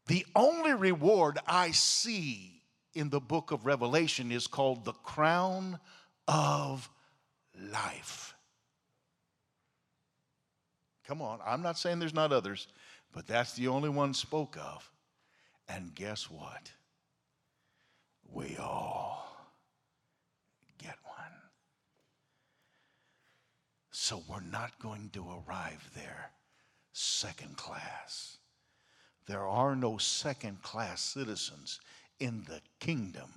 The 0.07 0.25
only 0.35 0.73
reward 0.73 1.39
I 1.47 1.71
see 1.71 2.61
in 2.93 3.09
the 3.09 3.19
book 3.19 3.51
of 3.51 3.65
Revelation 3.65 4.31
is 4.31 4.47
called 4.47 4.85
the 4.85 4.93
crown 4.93 5.79
of 6.27 6.89
life. 7.71 8.32
Come 11.13 11.21
on, 11.21 11.37
I'm 11.45 11.61
not 11.61 11.77
saying 11.77 11.99
there's 11.99 12.11
not 12.11 12.33
others, 12.33 12.65
but 13.13 13.27
that's 13.27 13.53
the 13.53 13.67
only 13.67 13.89
one 13.89 14.15
spoke 14.15 14.57
of. 14.59 14.89
And 15.69 15.93
guess 15.93 16.27
what? 16.27 16.71
We 18.31 18.57
all 18.57 19.27
get 20.79 20.95
one. 21.05 21.31
So 23.91 24.23
we're 24.27 24.41
not 24.41 24.79
going 24.79 25.11
to 25.13 25.23
arrive 25.47 25.87
there 25.95 26.31
second 26.93 27.57
class. 27.57 28.37
There 29.27 29.45
are 29.45 29.75
no 29.75 29.99
second 29.99 30.63
class 30.63 30.99
citizens 30.99 31.79
in 32.19 32.43
the 32.47 32.59
kingdom 32.79 33.29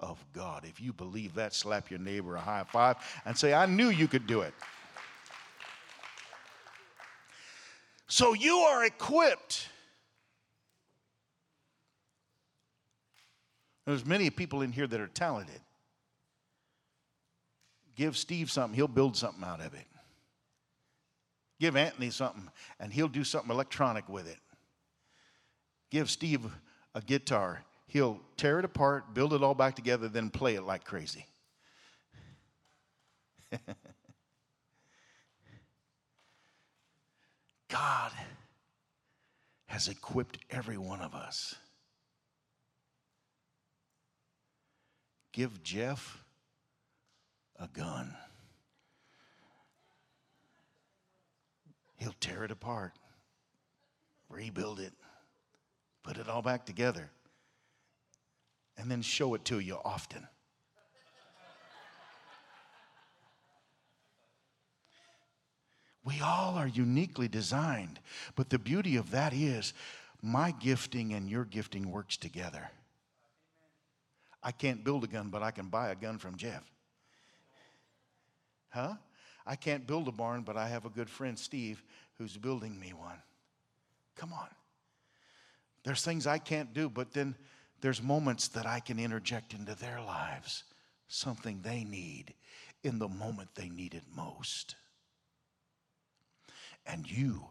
of 0.00 0.24
God. 0.32 0.64
If 0.64 0.80
you 0.80 0.94
believe 0.94 1.34
that, 1.34 1.52
slap 1.52 1.90
your 1.90 2.00
neighbor 2.00 2.36
a 2.36 2.40
high 2.40 2.64
five 2.64 2.96
and 3.26 3.36
say, 3.36 3.52
I 3.52 3.66
knew 3.66 3.90
you 3.90 4.08
could 4.08 4.26
do 4.26 4.40
it. 4.40 4.54
So 8.08 8.32
you 8.32 8.56
are 8.56 8.84
equipped. 8.84 9.68
There's 13.86 14.04
many 14.04 14.30
people 14.30 14.62
in 14.62 14.72
here 14.72 14.86
that 14.86 15.00
are 15.00 15.08
talented. 15.08 15.60
Give 17.96 18.16
Steve 18.16 18.50
something, 18.50 18.74
he'll 18.74 18.88
build 18.88 19.16
something 19.16 19.44
out 19.44 19.60
of 19.60 19.74
it. 19.74 19.86
Give 21.60 21.76
Anthony 21.76 22.10
something, 22.10 22.48
and 22.78 22.92
he'll 22.92 23.08
do 23.08 23.24
something 23.24 23.50
electronic 23.50 24.08
with 24.08 24.28
it. 24.28 24.38
Give 25.90 26.08
Steve 26.08 26.42
a 26.94 27.00
guitar, 27.00 27.64
he'll 27.86 28.20
tear 28.36 28.58
it 28.58 28.64
apart, 28.64 29.14
build 29.14 29.32
it 29.32 29.42
all 29.42 29.54
back 29.54 29.74
together, 29.74 30.08
then 30.08 30.30
play 30.30 30.54
it 30.54 30.62
like 30.62 30.84
crazy. 30.84 31.26
God 37.68 38.12
has 39.66 39.88
equipped 39.88 40.38
every 40.50 40.78
one 40.78 41.00
of 41.00 41.14
us. 41.14 41.54
Give 45.32 45.62
Jeff 45.62 46.24
a 47.60 47.68
gun. 47.68 48.16
He'll 51.96 52.14
tear 52.20 52.44
it 52.44 52.50
apart, 52.50 52.92
rebuild 54.28 54.80
it, 54.80 54.92
put 56.02 56.16
it 56.16 56.28
all 56.28 56.42
back 56.42 56.64
together, 56.64 57.10
and 58.76 58.90
then 58.90 59.02
show 59.02 59.34
it 59.34 59.44
to 59.46 59.58
you 59.58 59.78
often. 59.84 60.26
We 66.08 66.22
all 66.22 66.54
are 66.54 66.66
uniquely 66.66 67.28
designed, 67.28 68.00
but 68.34 68.48
the 68.48 68.58
beauty 68.58 68.96
of 68.96 69.10
that 69.10 69.34
is 69.34 69.74
my 70.22 70.52
gifting 70.52 71.12
and 71.12 71.28
your 71.28 71.44
gifting 71.44 71.90
works 71.90 72.16
together. 72.16 72.70
I 74.42 74.52
can't 74.52 74.82
build 74.82 75.04
a 75.04 75.06
gun, 75.06 75.28
but 75.28 75.42
I 75.42 75.50
can 75.50 75.66
buy 75.66 75.90
a 75.90 75.94
gun 75.94 76.16
from 76.16 76.36
Jeff. 76.36 76.62
Huh? 78.70 78.94
I 79.46 79.54
can't 79.54 79.86
build 79.86 80.08
a 80.08 80.12
barn, 80.12 80.44
but 80.44 80.56
I 80.56 80.68
have 80.68 80.86
a 80.86 80.88
good 80.88 81.10
friend, 81.10 81.38
Steve, 81.38 81.82
who's 82.16 82.38
building 82.38 82.80
me 82.80 82.94
one. 82.94 83.20
Come 84.16 84.32
on. 84.32 84.48
There's 85.84 86.02
things 86.02 86.26
I 86.26 86.38
can't 86.38 86.72
do, 86.72 86.88
but 86.88 87.12
then 87.12 87.34
there's 87.82 88.02
moments 88.02 88.48
that 88.48 88.64
I 88.64 88.80
can 88.80 88.98
interject 88.98 89.52
into 89.52 89.74
their 89.74 90.00
lives, 90.00 90.64
something 91.06 91.60
they 91.60 91.84
need 91.84 92.32
in 92.82 92.98
the 92.98 93.08
moment 93.08 93.50
they 93.54 93.68
need 93.68 93.92
it 93.92 94.04
most. 94.16 94.74
And 96.88 97.08
you 97.08 97.44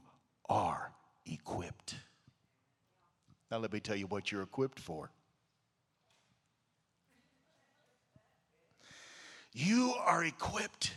are 0.50 0.92
equipped. 1.26 1.96
Now, 3.50 3.60
let 3.60 3.72
me 3.72 3.80
tell 3.80 3.96
you 3.96 4.08
what 4.08 4.32
you're 4.32 4.42
equipped 4.42 4.80
for. 4.80 5.12
You 9.54 9.94
are 10.06 10.24
equipped 10.26 10.92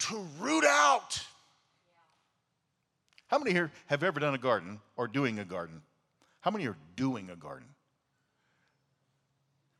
to 0.00 0.26
root 0.40 0.64
out. 0.64 1.24
How 3.28 3.38
many 3.38 3.52
here 3.52 3.70
have 3.86 4.02
ever 4.02 4.20
done 4.20 4.34
a 4.34 4.38
garden 4.38 4.80
or 4.96 5.06
doing 5.06 5.38
a 5.38 5.44
garden? 5.44 5.80
How 6.40 6.50
many 6.50 6.66
are 6.66 6.76
doing 6.96 7.30
a 7.30 7.36
garden? 7.36 7.68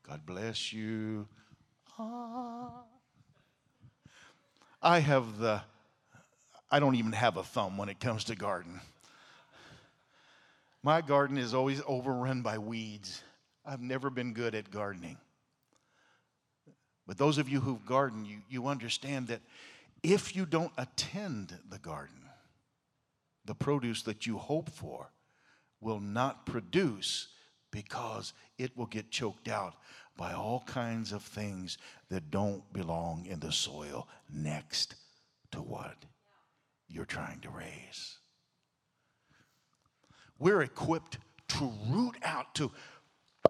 God 0.07 0.25
bless 0.25 0.73
you. 0.73 1.27
Ah. 1.99 2.83
I 4.81 4.99
have 4.99 5.37
the, 5.37 5.61
I 6.73 6.79
don't 6.79 6.95
even 6.95 7.11
have 7.11 7.37
a 7.37 7.43
thumb 7.43 7.77
when 7.77 7.87
it 7.87 7.99
comes 7.99 8.23
to 8.23 8.35
garden. 8.35 8.81
My 10.81 11.01
garden 11.01 11.37
is 11.37 11.53
always 11.53 11.83
overrun 11.85 12.41
by 12.41 12.57
weeds. 12.57 13.21
I've 13.63 13.79
never 13.79 14.09
been 14.09 14.33
good 14.33 14.55
at 14.55 14.71
gardening. 14.71 15.17
But 17.05 17.19
those 17.19 17.37
of 17.37 17.47
you 17.47 17.59
who've 17.59 17.85
gardened, 17.85 18.25
you, 18.25 18.39
you 18.49 18.65
understand 18.65 19.27
that 19.27 19.41
if 20.01 20.35
you 20.35 20.47
don't 20.47 20.71
attend 20.75 21.55
the 21.69 21.77
garden, 21.77 22.27
the 23.45 23.53
produce 23.53 24.01
that 24.01 24.25
you 24.25 24.39
hope 24.39 24.71
for 24.71 25.11
will 25.79 25.99
not 25.99 26.47
produce 26.47 27.27
because 27.71 28.33
it 28.57 28.75
will 28.75 28.87
get 28.87 29.11
choked 29.11 29.47
out 29.47 29.75
by 30.17 30.33
all 30.33 30.63
kinds 30.65 31.11
of 31.11 31.21
things 31.21 31.77
that 32.09 32.31
don't 32.31 32.63
belong 32.73 33.27
in 33.27 33.39
the 33.39 33.51
soil 33.51 34.07
next 34.31 34.95
to 35.51 35.59
what 35.59 35.97
you're 36.93 37.05
trying 37.05 37.39
to 37.39 37.49
raise. 37.49 38.17
We're 40.37 40.61
equipped 40.61 41.17
to 41.49 41.71
root 41.89 42.15
out, 42.23 42.53
to 42.55 42.71
I 43.45 43.49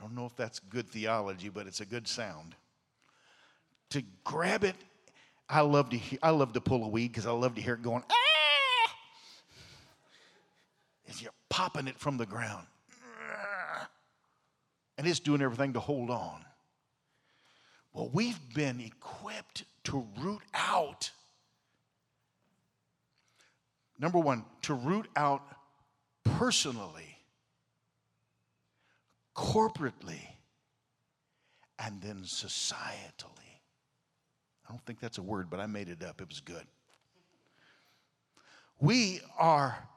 don't 0.00 0.14
know 0.14 0.26
if 0.26 0.36
that's 0.36 0.60
good 0.60 0.88
theology, 0.88 1.48
but 1.48 1.66
it's 1.66 1.80
a 1.80 1.86
good 1.86 2.06
sound. 2.06 2.54
To 3.90 4.02
grab 4.22 4.62
it, 4.62 4.76
I 5.48 5.62
love 5.62 5.90
to 5.90 5.96
hear, 5.96 6.18
I 6.22 6.30
love 6.30 6.52
to 6.52 6.60
pull 6.60 6.84
a 6.84 6.88
weed 6.88 7.08
because 7.08 7.26
I 7.26 7.32
love 7.32 7.54
to 7.56 7.60
hear 7.60 7.74
it 7.74 7.82
going, 7.82 8.04
ah! 8.08 8.94
As 11.08 11.20
you're 11.22 11.32
popping 11.48 11.88
it 11.88 11.98
from 11.98 12.16
the 12.16 12.26
ground. 12.26 12.66
And 14.98 15.06
it's 15.06 15.20
doing 15.20 15.40
everything 15.40 15.72
to 15.72 15.80
hold 15.80 16.10
on. 16.10 16.44
Well, 17.92 18.10
we've 18.12 18.38
been 18.54 18.80
equipped 18.80 19.64
to 19.88 20.06
root 20.20 20.42
out. 20.54 21.10
Number 23.98 24.18
one, 24.18 24.44
to 24.62 24.74
root 24.74 25.08
out 25.16 25.42
personally 26.24 27.18
corporately, 29.38 30.20
and 31.78 32.02
then 32.02 32.22
societally. 32.24 33.60
I 34.66 34.72
don't 34.72 34.84
think 34.84 34.98
that's 34.98 35.18
a 35.18 35.22
word, 35.22 35.48
but 35.48 35.60
I 35.60 35.66
made 35.66 35.88
it 35.88 36.02
up. 36.02 36.20
It 36.20 36.28
was 36.28 36.40
good. 36.40 36.66
We 38.80 39.20
are 39.38 39.88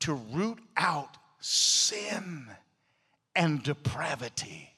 to 0.00 0.14
root 0.14 0.60
out 0.76 1.16
sin 1.40 2.46
and 3.34 3.62
depravity 3.62 4.70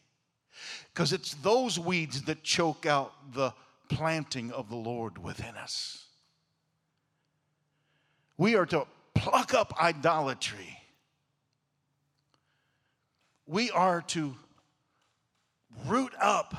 because 0.92 1.12
it's 1.12 1.34
those 1.34 1.78
weeds 1.78 2.22
that 2.22 2.42
choke 2.42 2.86
out 2.86 3.12
the 3.34 3.52
planting 3.88 4.52
of 4.52 4.68
the 4.68 4.76
Lord 4.76 5.18
within 5.18 5.56
us. 5.56 6.06
We 8.36 8.54
are 8.54 8.66
to 8.66 8.86
pluck 9.14 9.54
up 9.54 9.74
idolatry 9.80 10.78
we 13.48 13.70
are 13.70 14.02
to 14.02 14.36
root 15.86 16.12
up 16.20 16.54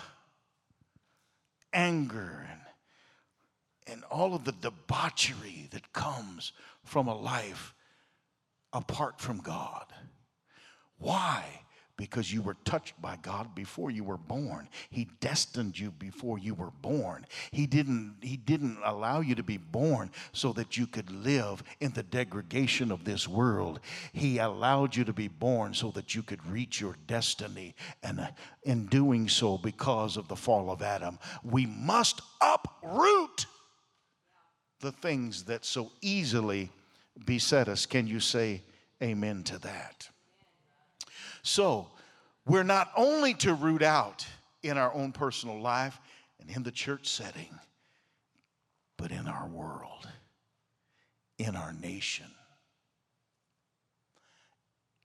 anger 1.72 2.48
and, 2.50 2.62
and 3.86 4.04
all 4.06 4.34
of 4.34 4.44
the 4.44 4.52
debauchery 4.52 5.70
that 5.72 5.94
comes 5.94 6.52
from 6.84 7.08
a 7.08 7.16
life 7.16 7.76
apart 8.74 9.22
from 9.22 9.38
God. 9.38 9.86
Why? 10.98 11.46
Because 12.00 12.32
you 12.32 12.42
were 12.42 12.56
touched 12.64 13.00
by 13.02 13.18
God 13.22 13.54
before 13.54 13.92
you 13.92 14.06
were 14.06 14.18
born. 14.18 14.70
He 14.90 15.10
destined 15.20 15.78
you 15.78 15.92
before 15.92 16.40
you 16.40 16.54
were 16.56 16.72
born. 16.82 17.26
He 17.52 17.68
didn't, 17.68 18.16
he 18.22 18.38
didn't 18.38 18.78
allow 18.86 19.20
you 19.20 19.36
to 19.36 19.44
be 19.44 19.58
born 19.58 20.10
so 20.32 20.54
that 20.54 20.78
you 20.78 20.88
could 20.88 21.12
live 21.12 21.62
in 21.82 21.92
the 21.92 22.04
degradation 22.04 22.94
of 22.94 23.04
this 23.04 23.28
world. 23.28 23.82
He 24.14 24.38
allowed 24.38 24.96
you 24.96 25.04
to 25.04 25.12
be 25.12 25.28
born 25.28 25.74
so 25.74 25.92
that 25.92 26.16
you 26.16 26.24
could 26.24 26.46
reach 26.46 26.80
your 26.80 26.96
destiny. 27.06 27.76
And 28.02 28.22
uh, 28.22 28.28
in 28.64 28.86
doing 28.86 29.28
so, 29.28 29.58
because 29.58 30.16
of 30.16 30.30
the 30.30 30.38
fall 30.38 30.72
of 30.72 30.82
Adam, 30.82 31.20
we 31.44 31.66
must 31.66 32.22
uproot 32.40 33.46
the 34.80 34.94
things 34.94 35.44
that 35.44 35.66
so 35.66 35.92
easily 36.02 36.72
beset 37.26 37.68
us. 37.68 37.86
Can 37.86 38.08
you 38.08 38.22
say 38.22 38.62
amen 39.04 39.44
to 39.44 39.58
that? 39.60 40.08
So, 41.50 41.88
we're 42.46 42.62
not 42.62 42.92
only 42.96 43.34
to 43.34 43.56
root 43.56 43.82
out 43.82 44.24
in 44.62 44.78
our 44.78 44.94
own 44.94 45.12
personal 45.12 45.60
life 45.60 46.00
and 46.40 46.48
in 46.48 46.62
the 46.62 46.70
church 46.70 47.08
setting, 47.08 47.50
but 49.00 49.10
in 49.10 49.28
our 49.28 49.48
world, 49.48 50.08
in 51.40 51.56
our 51.56 51.74
nation. 51.74 52.28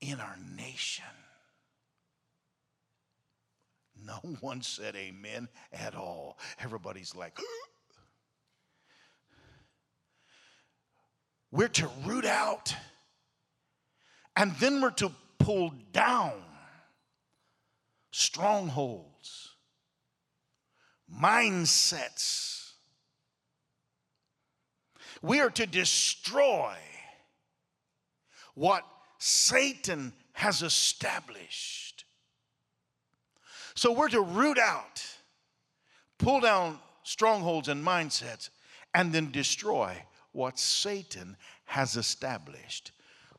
In 0.03 0.21
our 0.21 0.37
nation. 0.55 1.07
No 4.05 4.21
one 4.43 4.61
said 4.61 4.97
amen 4.97 5.49
at 5.73 5.95
all. 5.95 6.37
Everybody's 6.63 7.17
like, 7.17 7.39
we're 11.51 11.69
to 11.69 11.89
root 12.05 12.27
out, 12.27 12.75
and 14.37 14.55
then 14.57 14.83
we're 14.83 14.91
to 14.91 15.11
pull 15.45 15.75
down 15.93 16.33
strongholds, 18.13 19.51
mindsets. 21.23 22.73
We 25.21 25.41
are 25.41 25.51
to 25.51 25.67
destroy 25.67 26.77
what 28.55 28.85
Satan 29.19 30.15
has 30.33 30.63
established. 30.63 32.07
So 33.75 33.93
we're 33.93 34.09
to 34.09 34.23
root 34.23 34.59
out, 34.59 35.05
pull 36.17 36.41
down 36.41 36.79
strongholds 37.03 37.69
and 37.69 37.85
mindsets, 37.85 38.49
and 38.95 39.13
then 39.13 39.31
destroy 39.31 39.95
what 40.33 40.59
Satan 40.59 41.37
has 41.67 41.97
established. 41.97 42.93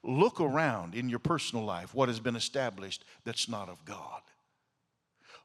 Look 0.07 0.39
around 0.39 0.93
in 0.93 1.09
your 1.09 1.17
personal 1.17 1.65
life 1.65 1.95
what 1.95 2.09
has 2.09 2.19
been 2.19 2.35
established 2.35 3.03
that's 3.23 3.49
not 3.49 3.69
of 3.69 3.83
God. 3.85 4.21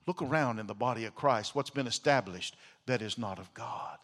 Look 0.06 0.20
around 0.20 0.58
in 0.58 0.66
the 0.66 0.74
body 0.74 1.06
of 1.06 1.14
Christ 1.14 1.54
what's 1.54 1.70
been 1.70 1.86
established 1.86 2.56
that 2.84 3.00
is 3.00 3.16
not 3.16 3.38
of 3.38 3.52
God. 3.54 3.96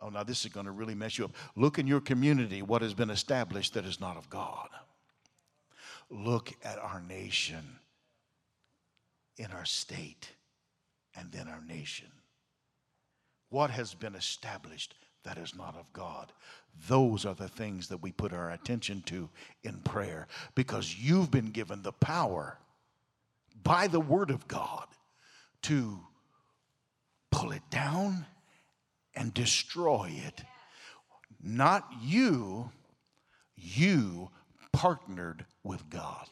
Oh, 0.00 0.08
now 0.08 0.22
this 0.22 0.46
is 0.46 0.52
going 0.52 0.64
to 0.64 0.72
really 0.72 0.94
mess 0.94 1.18
you 1.18 1.26
up. 1.26 1.32
Look 1.56 1.78
in 1.78 1.86
your 1.86 2.00
community 2.00 2.62
what 2.62 2.80
has 2.80 2.94
been 2.94 3.10
established 3.10 3.74
that 3.74 3.84
is 3.84 4.00
not 4.00 4.16
of 4.16 4.30
God. 4.30 4.68
Look 6.08 6.54
at 6.64 6.78
our 6.78 7.02
nation, 7.02 7.80
in 9.36 9.50
our 9.50 9.66
state, 9.66 10.30
and 11.14 11.30
then 11.32 11.48
our 11.48 11.60
nation. 11.60 12.10
What 13.50 13.70
has 13.70 13.92
been 13.92 14.14
established 14.14 14.94
that 15.24 15.38
is 15.38 15.54
not 15.54 15.76
of 15.76 15.92
God? 15.92 16.32
Those 16.88 17.24
are 17.24 17.34
the 17.34 17.48
things 17.48 17.88
that 17.88 18.02
we 18.02 18.12
put 18.12 18.32
our 18.32 18.50
attention 18.50 19.02
to 19.06 19.28
in 19.62 19.80
prayer 19.80 20.28
because 20.54 20.96
you've 20.96 21.30
been 21.30 21.50
given 21.50 21.82
the 21.82 21.92
power 21.92 22.58
by 23.62 23.88
the 23.88 24.00
Word 24.00 24.30
of 24.30 24.46
God 24.46 24.86
to 25.62 25.98
pull 27.30 27.52
it 27.52 27.62
down 27.70 28.26
and 29.14 29.34
destroy 29.34 30.12
it. 30.26 30.44
Not 31.42 31.84
you, 32.00 32.70
you 33.56 34.30
partnered 34.72 35.44
with 35.64 35.88
God. 35.90 36.28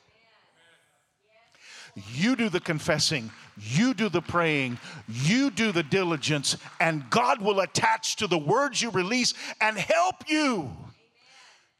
You 1.97 2.37
do 2.37 2.51
the 2.51 2.61
confessing, 2.61 3.31
you 3.59 3.95
do 3.95 4.11
the 4.11 4.21
praying, 4.21 4.79
you 5.09 5.51
do 5.51 5.73
the 5.73 5.83
diligence, 5.83 6.59
and 6.79 7.09
God 7.09 7.41
will 7.41 7.61
attach 7.61 8.17
to 8.17 8.27
the 8.27 8.37
words 8.37 8.83
you 8.83 8.91
release 8.91 9.33
and 9.63 9.79
help 9.79 10.29
you. 10.29 10.71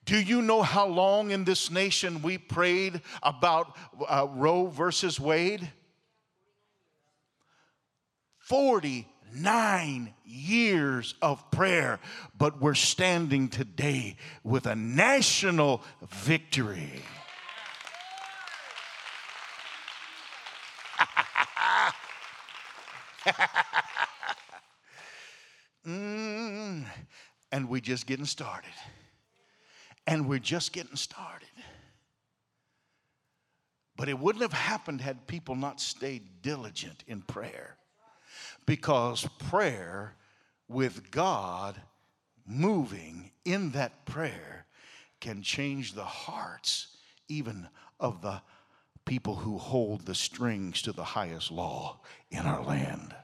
Do 0.07 0.19
you 0.19 0.41
know 0.41 0.63
how 0.63 0.87
long 0.87 1.33
in 1.33 1.45
this 1.45 1.71
nation 1.71 2.23
we 2.23 2.39
prayed 2.39 3.03
about 3.23 3.77
uh, 4.09 4.27
Roe 4.31 4.69
versus 4.69 5.21
Wade? 5.21 5.71
49 8.39 10.15
years 10.25 11.15
of 11.21 11.51
prayer, 11.51 11.99
but 12.39 12.61
we're 12.63 12.75
standing 12.75 13.49
today 13.49 14.17
with 14.45 14.67
a 14.67 14.77
national 14.77 15.83
victory. 16.09 17.03
mm, 25.87 26.85
and 27.57 27.71
we're 27.71 27.81
just 27.81 28.07
getting 28.07 28.27
started. 28.27 28.69
And 30.07 30.29
we're 30.29 30.39
just 30.39 30.75
getting 30.75 30.95
started. 30.95 31.49
But 33.97 34.11
it 34.11 34.19
wouldn't 34.19 34.43
have 34.43 34.53
happened 34.53 35.01
had 35.01 35.27
people 35.27 35.55
not 35.55 35.81
stayed 35.81 36.43
diligent 36.43 37.03
in 37.07 37.23
prayer. 37.23 37.79
Because 38.67 39.27
prayer 39.49 40.13
with 40.69 41.11
God 41.11 41.81
moving 42.47 43.31
in 43.47 43.71
that 43.71 44.05
prayer 44.05 44.67
can 45.23 45.41
change 45.41 45.95
the 45.95 46.05
hearts 46.05 46.89
even 47.27 47.69
of 47.99 48.21
the 48.21 48.43
people 49.07 49.35
who 49.35 49.57
hold 49.57 50.05
the 50.05 50.15
strings 50.15 50.83
to 50.83 50.93
the 50.93 51.05
highest 51.05 51.51
law 51.51 52.01
in 52.31 52.41
our 52.41 52.63
land. 52.63 53.15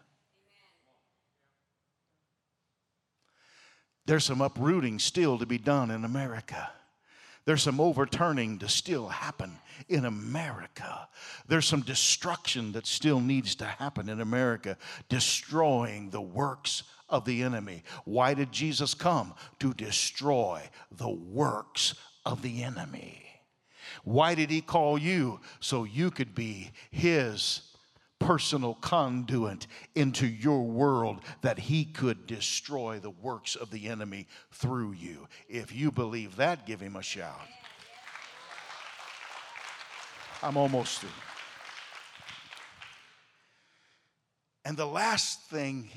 There's 4.06 4.24
some 4.24 4.40
uprooting 4.40 4.98
still 4.98 5.38
to 5.38 5.46
be 5.46 5.58
done 5.58 5.90
in 5.90 6.04
America. 6.04 6.70
There's 7.44 7.62
some 7.62 7.80
overturning 7.80 8.58
to 8.58 8.68
still 8.68 9.08
happen 9.08 9.52
in 9.88 10.04
America. 10.04 11.08
There's 11.48 11.66
some 11.66 11.80
destruction 11.80 12.72
that 12.72 12.86
still 12.86 13.20
needs 13.20 13.54
to 13.56 13.64
happen 13.64 14.08
in 14.08 14.20
America, 14.20 14.76
destroying 15.08 16.10
the 16.10 16.20
works 16.20 16.84
of 17.08 17.24
the 17.24 17.42
enemy. 17.42 17.82
Why 18.04 18.34
did 18.34 18.52
Jesus 18.52 18.94
come? 18.94 19.34
To 19.58 19.74
destroy 19.74 20.62
the 20.90 21.10
works 21.10 21.94
of 22.24 22.42
the 22.42 22.62
enemy. 22.62 23.18
Why 24.04 24.34
did 24.34 24.50
he 24.50 24.60
call 24.60 24.96
you? 24.96 25.40
So 25.60 25.84
you 25.84 26.10
could 26.10 26.34
be 26.34 26.70
his 26.90 27.62
personal 28.22 28.74
conduit 28.74 29.66
into 29.94 30.26
your 30.26 30.62
world 30.62 31.18
that 31.42 31.58
he 31.58 31.84
could 31.84 32.26
destroy 32.26 32.98
the 32.98 33.10
works 33.10 33.56
of 33.56 33.70
the 33.70 33.88
enemy 33.88 34.28
through 34.52 34.92
you. 34.92 35.26
If 35.48 35.74
you 35.74 35.90
believe 35.90 36.36
that, 36.36 36.66
give 36.66 36.80
him 36.80 36.96
a 36.96 37.02
shout. 37.02 37.48
I'm 40.42 40.56
almost 40.56 41.00
through. 41.00 41.10
And 44.64 44.76
the 44.76 44.86
last 44.86 45.42
thing 45.50 45.90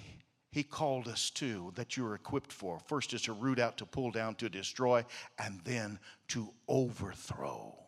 he 0.51 0.63
called 0.63 1.07
us 1.07 1.29
to 1.31 1.71
that 1.75 1.95
you're 1.95 2.15
equipped 2.15 2.51
for 2.51 2.79
first 2.87 3.13
is 3.13 3.23
to 3.23 3.33
root 3.33 3.59
out, 3.59 3.77
to 3.77 3.85
pull 3.85 4.09
down, 4.09 4.35
to 4.35 4.49
destroy, 4.49 5.05
and 5.37 5.59
then 5.63 5.99
to 6.29 6.49
overthrow. 6.67 7.84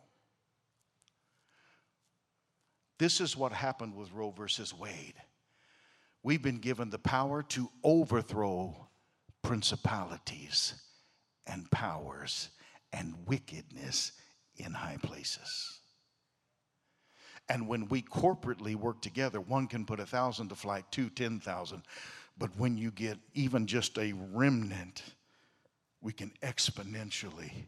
This 2.98 3.20
is 3.20 3.36
what 3.36 3.52
happened 3.52 3.94
with 3.94 4.12
Roe 4.12 4.30
versus 4.30 4.74
Wade. 4.74 5.14
We've 6.22 6.42
been 6.42 6.58
given 6.58 6.90
the 6.90 6.98
power 6.98 7.42
to 7.44 7.70
overthrow 7.84 8.88
principalities 9.42 10.74
and 11.46 11.70
powers 11.70 12.48
and 12.92 13.14
wickedness 13.26 14.12
in 14.56 14.72
high 14.72 14.98
places. 15.00 15.78
And 17.48 17.68
when 17.68 17.88
we 17.88 18.02
corporately 18.02 18.74
work 18.74 19.00
together, 19.00 19.40
one 19.40 19.68
can 19.68 19.86
put 19.86 20.00
a 20.00 20.06
thousand 20.06 20.48
to 20.48 20.54
flight, 20.54 20.84
two, 20.90 21.08
ten 21.08 21.40
thousand. 21.40 21.82
But 22.36 22.50
when 22.58 22.76
you 22.76 22.90
get 22.90 23.16
even 23.34 23.66
just 23.66 23.96
a 23.96 24.12
remnant, 24.12 25.02
we 26.00 26.12
can 26.12 26.32
exponentially 26.42 27.66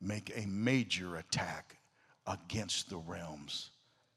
make 0.00 0.32
a 0.36 0.46
major 0.46 1.16
attack 1.16 1.78
against 2.26 2.90
the 2.90 2.98
realms 2.98 3.70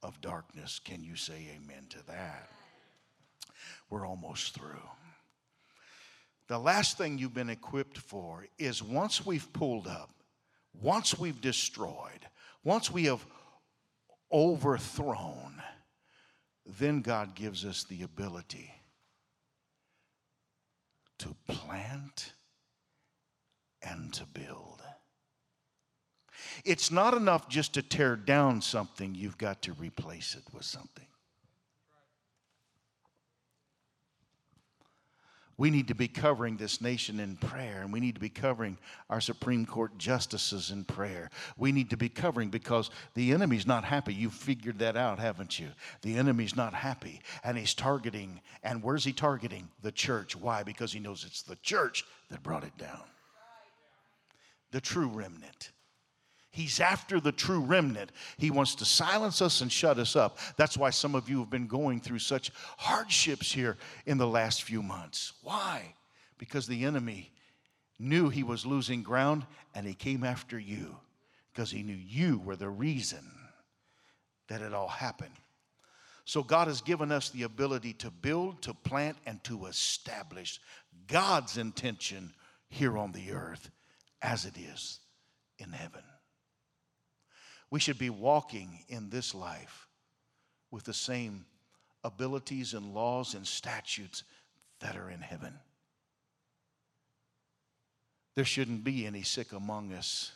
of 0.08 0.22
darkness. 0.22 0.80
Can 0.80 1.04
you 1.04 1.16
say 1.16 1.50
amen 1.56 1.88
to 1.90 2.06
that? 2.08 2.50
We're 3.90 4.08
almost 4.08 4.54
through. 4.54 4.90
The 6.48 6.58
last 6.58 6.98
thing 6.98 7.18
you've 7.18 7.34
been 7.34 7.50
equipped 7.50 7.98
for 7.98 8.48
is 8.58 8.82
once 8.82 9.26
we've 9.26 9.52
pulled 9.52 9.86
up, 9.86 10.10
once 10.82 11.20
we've 11.20 11.42
destroyed, 11.42 12.26
once 12.64 12.90
we 12.90 13.06
have 13.06 13.26
overthrown, 14.32 15.62
then 16.66 17.02
God 17.02 17.36
gives 17.36 17.66
us 17.66 17.84
the 17.84 18.04
ability 18.04 18.74
to 21.20 21.36
plant 21.48 22.34
and 23.82 24.14
to 24.14 24.26
build. 24.26 24.77
It's 26.66 26.92
not 26.92 27.14
enough 27.14 27.50
just 27.50 27.74
to 27.74 27.82
tear 27.82 28.16
down 28.16 28.62
something, 28.62 29.16
you've 29.16 29.38
got 29.38 29.62
to 29.64 29.74
replace 29.74 30.36
it 30.36 30.54
with 30.54 30.66
something. 30.66 31.06
We 35.60 35.72
need 35.72 35.88
to 35.88 35.96
be 35.96 36.08
covering 36.08 36.58
this 36.58 36.82
nation 36.82 37.20
in 37.20 37.36
prayer, 37.36 37.82
and 37.82 37.92
we 37.92 38.00
need 38.00 38.14
to 38.14 38.22
be 38.22 38.30
covering 38.30 38.78
our 39.10 39.20
Supreme 39.20 39.66
Court 39.66 39.98
justices 39.98 40.70
in 40.70 40.84
prayer. 40.84 41.32
We 41.58 41.72
need 41.72 41.90
to 41.90 41.98
be 41.98 42.10
covering 42.10 42.50
because 42.50 42.92
the 43.16 43.32
enemy's 43.32 43.66
not 43.66 43.84
happy. 43.84 44.14
You've 44.14 44.36
figured 44.36 44.78
that 44.80 44.96
out, 44.96 45.18
haven't 45.18 45.58
you? 45.58 45.70
The 46.04 46.16
enemy's 46.16 46.56
not 46.56 46.76
happy, 46.76 47.22
and 47.44 47.58
he's 47.58 47.74
targeting. 47.74 48.40
And 48.62 48.84
where's 48.84 49.04
he 49.04 49.14
targeting? 49.14 49.68
The 49.82 49.92
church. 49.92 50.36
Why? 50.36 50.62
Because 50.62 50.94
he 50.94 51.00
knows 51.00 51.26
it's 51.26 51.42
the 51.42 51.58
church 51.64 52.06
that 52.30 52.44
brought 52.44 52.64
it 52.64 52.78
down. 52.78 53.02
The 54.70 54.82
true 54.82 55.08
remnant. 55.08 55.72
He's 56.58 56.80
after 56.80 57.20
the 57.20 57.32
true 57.32 57.60
remnant. 57.60 58.12
He 58.40 58.50
wants 58.50 58.74
to 58.76 58.86
silence 58.86 59.44
us 59.44 59.62
and 59.62 59.72
shut 59.72 60.00
us 60.00 60.16
up. 60.16 60.40
That's 60.56 60.76
why 60.76 60.90
some 60.90 61.14
of 61.14 61.30
you 61.30 61.38
have 61.38 61.52
been 61.52 61.68
going 61.68 62.02
through 62.02 62.18
such 62.18 62.52
hardships 62.78 63.52
here 63.52 63.78
in 64.08 64.18
the 64.18 64.26
last 64.26 64.64
few 64.64 64.82
months. 64.82 65.34
Why? 65.44 65.94
Because 66.40 66.66
the 66.66 66.84
enemy 66.86 67.32
knew 68.00 68.30
he 68.30 68.42
was 68.42 68.66
losing 68.66 69.04
ground 69.04 69.46
and 69.76 69.86
he 69.86 69.94
came 69.94 70.24
after 70.24 70.58
you 70.58 70.98
because 71.54 71.70
he 71.70 71.84
knew 71.84 71.94
you 71.94 72.42
were 72.44 72.56
the 72.56 72.70
reason 72.70 73.24
that 74.48 74.64
it 74.64 74.74
all 74.74 74.88
happened. 74.88 75.36
So, 76.26 76.42
God 76.42 76.68
has 76.68 76.82
given 76.82 77.12
us 77.12 77.30
the 77.30 77.44
ability 77.44 77.94
to 77.94 78.10
build, 78.10 78.64
to 78.64 78.74
plant, 78.74 79.18
and 79.28 79.44
to 79.44 79.68
establish 79.68 80.60
God's 81.06 81.60
intention 81.60 82.34
here 82.68 82.98
on 82.98 83.12
the 83.12 83.32
earth 83.34 83.70
as 84.24 84.46
it 84.46 84.58
is 84.58 85.00
in 85.60 85.72
heaven. 85.72 86.02
We 87.70 87.80
should 87.80 87.98
be 87.98 88.10
walking 88.10 88.84
in 88.88 89.10
this 89.10 89.36
life 89.36 89.88
with 90.72 90.86
the 90.86 90.94
same 90.94 91.46
abilities 92.04 92.74
and 92.74 92.94
laws 92.94 93.34
and 93.34 93.46
statutes 93.46 94.24
that 94.80 94.96
are 94.96 95.10
in 95.10 95.20
heaven. 95.20 95.54
There 98.36 98.46
shouldn't 98.46 98.84
be 98.84 99.06
any 99.06 99.24
sick 99.24 99.52
among 99.52 99.94
us. 99.94 100.32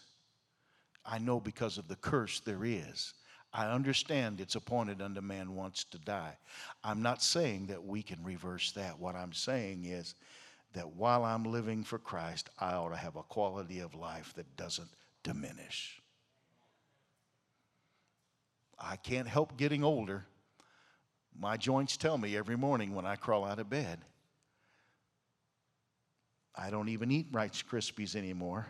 I 1.05 1.19
know 1.19 1.39
because 1.39 1.77
of 1.77 1.87
the 1.87 1.95
curse 1.95 2.39
there 2.39 2.65
is. 2.65 3.13
I 3.53 3.67
understand 3.67 4.39
it's 4.39 4.55
appointed 4.55 5.01
unto 5.01 5.21
man 5.21 5.55
once 5.55 5.83
to 5.85 5.97
die. 5.99 6.37
I'm 6.83 7.01
not 7.01 7.21
saying 7.21 7.67
that 7.67 7.83
we 7.83 8.01
can 8.01 8.23
reverse 8.23 8.71
that. 8.71 8.97
What 8.97 9.15
I'm 9.15 9.33
saying 9.33 9.85
is 9.85 10.15
that 10.73 10.95
while 10.95 11.23
I'm 11.25 11.43
living 11.43 11.83
for 11.83 11.99
Christ, 11.99 12.49
I 12.59 12.73
ought 12.73 12.89
to 12.89 12.95
have 12.95 13.17
a 13.17 13.23
quality 13.23 13.79
of 13.79 13.93
life 13.93 14.33
that 14.35 14.55
doesn't 14.55 14.89
diminish. 15.23 16.00
I 18.81 18.95
can't 18.95 19.27
help 19.27 19.57
getting 19.57 19.83
older. 19.83 20.25
My 21.39 21.55
joints 21.55 21.97
tell 21.97 22.17
me 22.17 22.35
every 22.35 22.57
morning 22.57 22.95
when 22.95 23.05
I 23.05 23.15
crawl 23.15 23.45
out 23.45 23.59
of 23.59 23.69
bed. 23.69 23.99
I 26.55 26.69
don't 26.69 26.89
even 26.89 27.11
eat 27.11 27.27
Rice 27.31 27.63
Krispies 27.63 28.15
anymore 28.15 28.67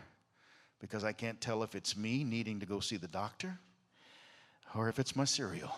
because 0.80 1.02
I 1.02 1.12
can't 1.12 1.40
tell 1.40 1.62
if 1.62 1.74
it's 1.74 1.96
me 1.96 2.24
needing 2.24 2.60
to 2.60 2.66
go 2.66 2.80
see 2.80 2.96
the 2.96 3.08
doctor 3.08 3.58
or 4.74 4.88
if 4.88 4.98
it's 4.98 5.16
my 5.16 5.24
cereal. 5.24 5.74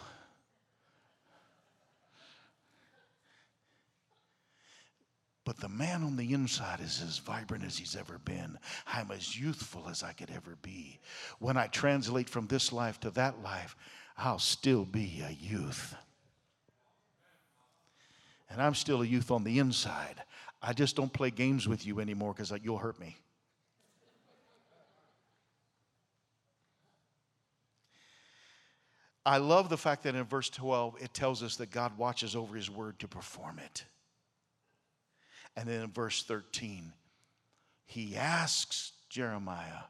But 5.44 5.60
the 5.60 5.68
man 5.68 6.02
on 6.02 6.16
the 6.16 6.32
inside 6.32 6.80
is 6.80 7.02
as 7.02 7.18
vibrant 7.18 7.64
as 7.64 7.76
he's 7.76 7.96
ever 7.96 8.18
been. 8.18 8.58
I'm 8.86 9.10
as 9.10 9.38
youthful 9.38 9.88
as 9.90 10.02
I 10.02 10.12
could 10.12 10.30
ever 10.30 10.56
be. 10.62 11.00
When 11.38 11.58
I 11.58 11.66
translate 11.66 12.30
from 12.30 12.46
this 12.46 12.72
life 12.72 12.98
to 13.00 13.10
that 13.10 13.42
life, 13.42 13.76
I'll 14.16 14.38
still 14.38 14.84
be 14.84 15.22
a 15.26 15.32
youth. 15.32 15.94
And 18.48 18.62
I'm 18.62 18.74
still 18.74 19.02
a 19.02 19.06
youth 19.06 19.30
on 19.30 19.44
the 19.44 19.58
inside. 19.58 20.22
I 20.62 20.72
just 20.72 20.96
don't 20.96 21.12
play 21.12 21.30
games 21.30 21.68
with 21.68 21.84
you 21.84 22.00
anymore 22.00 22.32
because 22.32 22.52
uh, 22.52 22.58
you'll 22.62 22.78
hurt 22.78 22.98
me. 23.00 23.16
I 29.26 29.38
love 29.38 29.70
the 29.70 29.76
fact 29.76 30.02
that 30.02 30.14
in 30.14 30.24
verse 30.24 30.50
12 30.50 30.96
it 31.00 31.14
tells 31.14 31.42
us 31.42 31.56
that 31.56 31.70
God 31.70 31.96
watches 31.96 32.36
over 32.36 32.54
his 32.54 32.70
word 32.70 32.98
to 33.00 33.08
perform 33.08 33.58
it. 33.58 33.84
And 35.56 35.68
then 35.68 35.82
in 35.82 35.90
verse 35.90 36.22
13, 36.22 36.92
he 37.86 38.16
asks 38.16 38.92
Jeremiah, 39.08 39.84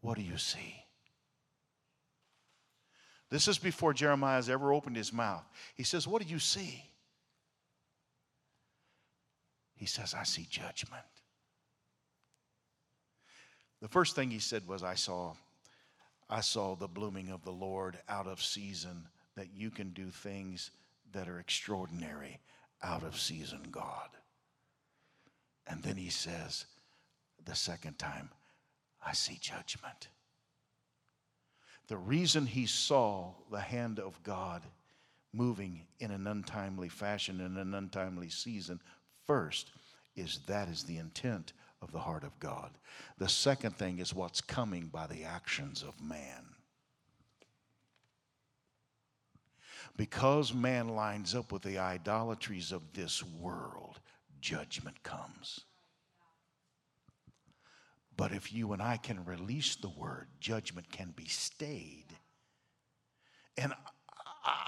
What 0.00 0.16
do 0.16 0.22
you 0.22 0.36
see? 0.36 0.85
This 3.30 3.48
is 3.48 3.58
before 3.58 3.92
Jeremiah 3.92 4.36
has 4.36 4.48
ever 4.48 4.72
opened 4.72 4.96
his 4.96 5.12
mouth. 5.12 5.44
He 5.74 5.82
says, 5.82 6.06
What 6.06 6.22
do 6.22 6.28
you 6.28 6.38
see? 6.38 6.84
He 9.74 9.86
says, 9.86 10.14
I 10.14 10.22
see 10.22 10.46
judgment. 10.48 11.04
The 13.82 13.88
first 13.88 14.16
thing 14.16 14.30
he 14.30 14.38
said 14.38 14.66
was, 14.66 14.82
I 14.82 14.94
saw, 14.94 15.34
I 16.30 16.40
saw 16.40 16.74
the 16.74 16.88
blooming 16.88 17.28
of 17.28 17.44
the 17.44 17.52
Lord 17.52 17.98
out 18.08 18.26
of 18.26 18.42
season, 18.42 19.08
that 19.36 19.48
you 19.54 19.70
can 19.70 19.90
do 19.90 20.10
things 20.10 20.70
that 21.12 21.28
are 21.28 21.38
extraordinary 21.38 22.40
out 22.82 23.02
of 23.02 23.20
season, 23.20 23.60
God. 23.70 24.08
And 25.66 25.82
then 25.82 25.96
he 25.96 26.08
says, 26.08 26.64
the 27.44 27.54
second 27.54 27.98
time, 27.98 28.30
I 29.04 29.12
see 29.12 29.38
judgment. 29.40 30.08
The 31.88 31.96
reason 31.96 32.46
he 32.46 32.66
saw 32.66 33.32
the 33.50 33.60
hand 33.60 34.00
of 34.00 34.22
God 34.22 34.62
moving 35.32 35.86
in 36.00 36.10
an 36.10 36.26
untimely 36.26 36.88
fashion 36.88 37.40
in 37.40 37.56
an 37.56 37.74
untimely 37.74 38.28
season 38.28 38.80
first 39.26 39.70
is 40.16 40.40
that 40.46 40.68
is 40.68 40.84
the 40.84 40.96
intent 40.96 41.52
of 41.82 41.92
the 41.92 41.98
heart 41.98 42.24
of 42.24 42.38
God. 42.40 42.70
The 43.18 43.28
second 43.28 43.76
thing 43.76 43.98
is 43.98 44.14
what's 44.14 44.40
coming 44.40 44.86
by 44.86 45.06
the 45.06 45.24
actions 45.24 45.82
of 45.82 46.00
man. 46.00 46.44
Because 49.96 50.52
man 50.52 50.88
lines 50.88 51.34
up 51.34 51.52
with 51.52 51.62
the 51.62 51.78
idolatries 51.78 52.72
of 52.72 52.92
this 52.92 53.22
world, 53.22 54.00
judgment 54.40 55.02
comes. 55.02 55.60
But 58.16 58.32
if 58.32 58.52
you 58.52 58.72
and 58.72 58.82
I 58.82 58.96
can 58.96 59.24
release 59.24 59.76
the 59.76 59.90
word, 59.90 60.28
judgment 60.40 60.90
can 60.90 61.12
be 61.14 61.26
stayed. 61.26 62.06
And 63.58 63.72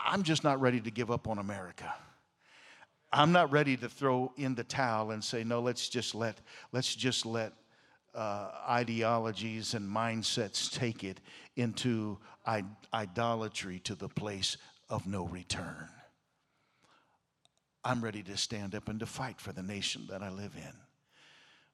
I'm 0.04 0.22
just 0.22 0.44
not 0.44 0.60
ready 0.60 0.80
to 0.80 0.90
give 0.90 1.10
up 1.10 1.28
on 1.28 1.38
America. 1.38 1.92
I'm 3.12 3.32
not 3.32 3.50
ready 3.50 3.76
to 3.78 3.88
throw 3.88 4.32
in 4.36 4.54
the 4.54 4.64
towel 4.64 5.12
and 5.12 5.24
say, 5.24 5.44
no, 5.44 5.60
let's 5.60 5.88
just 5.88 6.14
let, 6.14 6.38
let's 6.72 6.94
just 6.94 7.24
let 7.24 7.52
uh, 8.14 8.50
ideologies 8.68 9.74
and 9.74 9.88
mindsets 9.88 10.70
take 10.70 11.04
it 11.04 11.20
into 11.56 12.18
I- 12.44 12.64
idolatry 12.92 13.78
to 13.80 13.94
the 13.94 14.08
place 14.08 14.56
of 14.90 15.06
no 15.06 15.24
return. 15.26 15.88
I'm 17.84 18.02
ready 18.02 18.22
to 18.24 18.36
stand 18.36 18.74
up 18.74 18.88
and 18.88 19.00
to 19.00 19.06
fight 19.06 19.40
for 19.40 19.52
the 19.52 19.62
nation 19.62 20.06
that 20.10 20.22
I 20.22 20.28
live 20.30 20.52
in. 20.56 20.87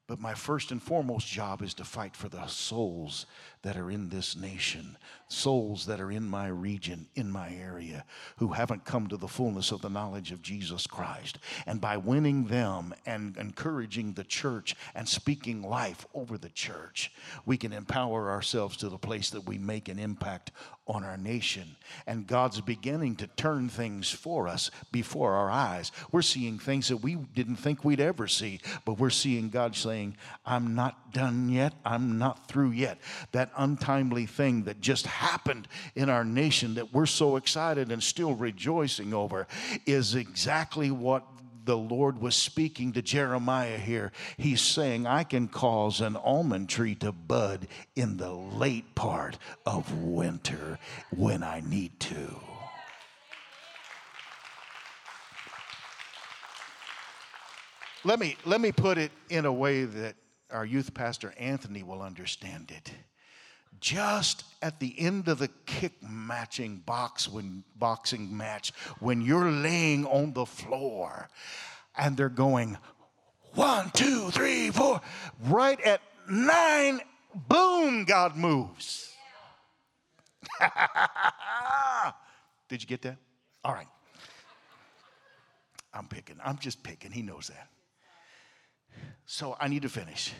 But 0.07 0.19
my 0.19 0.35
first 0.35 0.71
and 0.71 0.81
foremost 0.81 1.27
job 1.27 1.63
is 1.63 1.73
to 1.75 1.83
fight 1.83 2.15
for 2.15 2.29
the 2.29 2.45
souls 2.45 3.25
that 3.63 3.75
are 3.75 3.89
in 3.89 4.09
this 4.09 4.35
nation, 4.35 4.97
souls 5.27 5.87
that 5.87 5.99
are 5.99 6.11
in 6.11 6.27
my 6.27 6.45
region, 6.45 7.07
in 7.15 7.31
my 7.31 7.51
area, 7.55 8.05
who 8.37 8.49
haven't 8.49 8.85
come 8.85 9.07
to 9.07 9.17
the 9.17 9.27
fullness 9.27 9.71
of 9.71 9.81
the 9.81 9.89
knowledge 9.89 10.31
of 10.31 10.43
Jesus 10.43 10.85
Christ. 10.85 11.39
And 11.65 11.81
by 11.81 11.97
winning 11.97 12.45
them 12.45 12.93
and 13.07 13.35
encouraging 13.37 14.13
the 14.13 14.23
church 14.23 14.75
and 14.93 15.09
speaking 15.09 15.63
life 15.63 16.05
over 16.13 16.37
the 16.37 16.49
church, 16.49 17.11
we 17.43 17.57
can 17.57 17.73
empower 17.73 18.29
ourselves 18.29 18.77
to 18.77 18.89
the 18.89 18.99
place 18.99 19.31
that 19.31 19.47
we 19.47 19.57
make 19.57 19.89
an 19.89 19.97
impact 19.97 20.51
on 20.87 21.03
our 21.03 21.17
nation. 21.17 21.75
And 22.05 22.27
God's 22.27 22.61
beginning 22.61 23.15
to 23.17 23.27
turn 23.27 23.69
things 23.69 24.09
for 24.09 24.47
us 24.47 24.69
before 24.91 25.33
our 25.33 25.49
eyes. 25.49 25.91
We're 26.11 26.21
seeing 26.21 26.59
things 26.59 26.89
that 26.89 26.97
we 26.97 27.15
didn't 27.15 27.55
think 27.55 27.83
we'd 27.83 27.99
ever 27.99 28.27
see, 28.27 28.59
but 28.85 28.99
we're 28.99 29.09
seeing 29.09 29.49
God 29.49 29.75
saying, 29.75 30.15
I'm 30.45 30.75
not 30.75 31.11
done 31.13 31.49
yet. 31.49 31.73
I'm 31.83 32.17
not 32.17 32.47
through 32.47 32.71
yet. 32.71 32.99
That 33.31 33.51
untimely 33.57 34.25
thing 34.25 34.63
that 34.63 34.81
just 34.81 35.07
happened 35.07 35.67
in 35.95 36.09
our 36.09 36.23
nation 36.23 36.75
that 36.75 36.93
we're 36.93 37.05
so 37.05 37.35
excited 37.35 37.91
and 37.91 38.03
still 38.03 38.35
rejoicing 38.35 39.13
over 39.13 39.47
is 39.85 40.13
exactly 40.13 40.91
what 40.91 41.23
the 41.65 41.77
Lord 41.77 42.19
was 42.21 42.35
speaking 42.35 42.93
to 42.93 43.01
Jeremiah 43.01 43.77
here. 43.77 44.11
He's 44.37 44.61
saying, 44.61 45.07
I 45.07 45.23
can 45.23 45.47
cause 45.47 46.01
an 46.01 46.15
almond 46.15 46.69
tree 46.69 46.95
to 46.95 47.11
bud 47.11 47.67
in 47.95 48.17
the 48.17 48.31
late 48.31 48.95
part 48.95 49.37
of 49.65 49.91
winter 49.93 50.79
when 51.15 51.43
I 51.43 51.61
need 51.61 51.99
to. 52.01 52.39
Let 58.03 58.19
me, 58.19 58.37
let 58.45 58.61
me 58.61 58.71
put 58.71 58.99
it 58.99 59.11
in 59.29 59.45
a 59.45 59.53
way 59.53 59.83
that 59.83 60.15
our 60.51 60.65
youth 60.65 60.93
pastor 60.93 61.33
Anthony 61.39 61.81
will 61.81 62.03
understand 62.03 62.71
it 62.71 62.91
just 63.85 64.43
at 64.63 64.79
the 64.79 64.99
end 64.99 65.27
of 65.27 65.37
the 65.37 65.47
kick 65.67 65.91
matching 66.01 66.77
box 66.87 67.29
when 67.29 67.63
boxing 67.75 68.35
match 68.35 68.71
when 68.99 69.21
you're 69.21 69.51
laying 69.51 70.07
on 70.07 70.33
the 70.33 70.43
floor 70.43 71.29
and 71.95 72.17
they're 72.17 72.27
going 72.27 72.75
one 73.53 73.91
two 73.91 74.31
three 74.31 74.71
four 74.71 74.99
right 75.43 75.79
at 75.81 76.01
nine 76.27 76.99
boom 77.47 78.05
god 78.05 78.35
moves. 78.35 79.13
Did 82.67 82.81
you 82.81 82.87
get 82.87 83.03
that? 83.03 83.17
All 83.63 83.73
right. 83.73 83.87
I'm 85.93 86.07
picking 86.07 86.37
i'm 86.43 86.57
just 86.57 86.81
picking 86.81 87.11
he 87.11 87.21
knows 87.21 87.49
that. 87.49 87.67
So 89.27 89.55
i 89.59 89.67
need 89.67 89.83
to 89.83 89.89
finish 89.89 90.33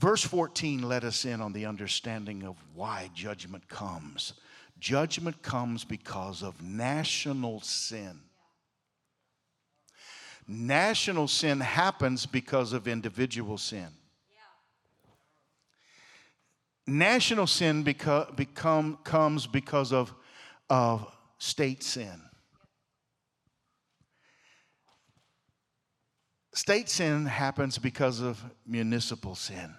Verse 0.00 0.24
14 0.24 0.80
let 0.80 1.04
us 1.04 1.26
in 1.26 1.42
on 1.42 1.52
the 1.52 1.66
understanding 1.66 2.42
of 2.42 2.56
why 2.74 3.10
judgment 3.14 3.68
comes. 3.68 4.32
Judgment 4.78 5.42
comes 5.42 5.84
because 5.84 6.42
of 6.42 6.62
national 6.62 7.60
sin. 7.60 8.18
National 10.48 11.28
sin 11.28 11.60
happens 11.60 12.24
because 12.24 12.72
of 12.72 12.88
individual 12.88 13.58
sin. 13.58 13.88
National 16.86 17.46
sin 17.46 17.84
beca- 17.84 18.34
become, 18.34 18.98
comes 19.04 19.46
because 19.46 19.92
of, 19.92 20.14
of 20.70 21.14
state 21.36 21.82
sin. 21.82 22.22
State 26.54 26.88
sin 26.88 27.26
happens 27.26 27.76
because 27.76 28.20
of 28.20 28.42
municipal 28.66 29.34
sin. 29.34 29.74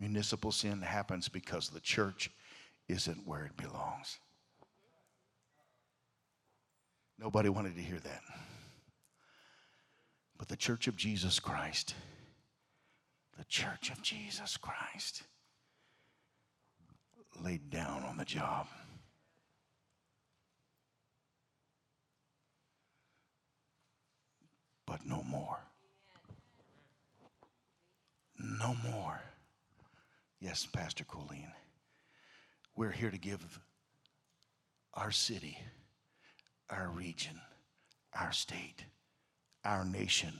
Municipal 0.00 0.52
sin 0.52 0.80
happens 0.80 1.28
because 1.28 1.68
the 1.68 1.80
church 1.80 2.30
isn't 2.88 3.26
where 3.26 3.44
it 3.44 3.56
belongs. 3.56 4.18
Nobody 7.18 7.48
wanted 7.48 7.74
to 7.74 7.82
hear 7.82 7.98
that. 7.98 8.20
But 10.38 10.48
the 10.48 10.56
church 10.56 10.86
of 10.86 10.96
Jesus 10.96 11.40
Christ, 11.40 11.94
the 13.36 13.44
church 13.44 13.90
of 13.90 14.00
Jesus 14.02 14.56
Christ, 14.56 15.24
laid 17.42 17.70
down 17.70 18.04
on 18.04 18.16
the 18.16 18.24
job. 18.24 18.68
But 24.86 25.04
no 25.04 25.22
more. 25.24 25.58
No 28.38 28.76
more. 28.88 29.20
Yes, 30.40 30.66
Pastor 30.72 31.04
Colleen. 31.04 31.50
We're 32.76 32.92
here 32.92 33.10
to 33.10 33.18
give 33.18 33.60
our 34.94 35.10
city, 35.10 35.58
our 36.70 36.88
region, 36.88 37.40
our 38.18 38.32
state, 38.32 38.84
our 39.64 39.84
nation 39.84 40.38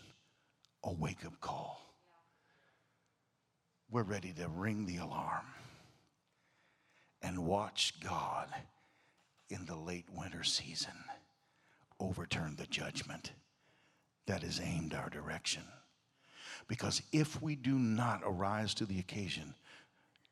a 0.85 0.93
wake 0.93 1.27
up 1.27 1.41
call. 1.41 1.83
We're 3.91 4.05
ready 4.05 4.33
to 4.35 4.49
ring 4.49 4.87
the 4.87 4.99
alarm 4.99 5.47
and 7.21 7.45
watch 7.45 7.95
God 8.01 8.49
in 9.51 9.67
the 9.67 9.77
late 9.77 10.07
winter 10.15 10.45
season 10.45 10.93
overturn 11.99 12.55
the 12.57 12.67
judgment 12.67 13.33
that 14.27 14.45
is 14.45 14.61
aimed 14.63 14.95
our 14.95 15.09
direction. 15.09 15.63
Because 16.69 17.03
if 17.13 17.43
we 17.43 17.57
do 17.57 17.79
not 17.79 18.21
arise 18.25 18.75
to 18.75 18.87
the 18.87 19.01
occasion, 19.01 19.55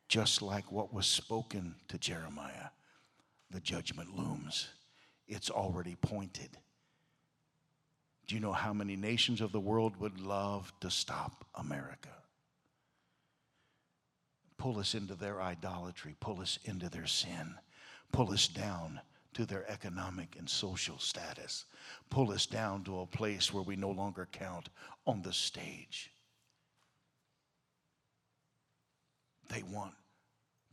just 0.09 0.43
like 0.43 0.71
what 0.71 0.93
was 0.93 1.07
spoken 1.07 1.75
to 1.89 1.99
Jeremiah, 1.99 2.71
the 3.51 3.61
judgment 3.61 4.17
looms. 4.17 4.69
It's 5.27 5.51
already 5.51 5.97
pointed. 5.97 6.51
Do 8.27 8.35
you 8.35 8.41
know 8.41 8.53
how 8.53 8.73
many 8.73 8.97
nations 8.97 9.41
of 9.41 9.53
the 9.53 9.61
world 9.61 9.97
would 9.99 10.21
love 10.21 10.73
to 10.81 10.91
stop 10.91 11.45
America? 11.55 12.11
Pull 14.59 14.79
us 14.79 14.95
into 14.95 15.15
their 15.15 15.41
idolatry, 15.41 16.17
pull 16.19 16.41
us 16.41 16.59
into 16.65 16.89
their 16.89 17.07
sin, 17.07 17.55
pull 18.13 18.33
us 18.33 18.49
down 18.49 19.01
to 19.35 19.45
their 19.45 19.71
economic 19.71 20.37
and 20.39 20.49
social 20.49 20.99
status, 20.99 21.67
pull 22.09 22.33
us 22.33 22.47
down 22.47 22.83
to 22.85 23.01
a 23.01 23.07
place 23.07 23.53
where 23.53 23.63
we 23.63 23.77
no 23.77 23.91
longer 23.91 24.27
count 24.33 24.71
on 25.07 25.21
the 25.23 25.33
stage. 25.33 26.11
They 29.49 29.63
want 29.63 29.95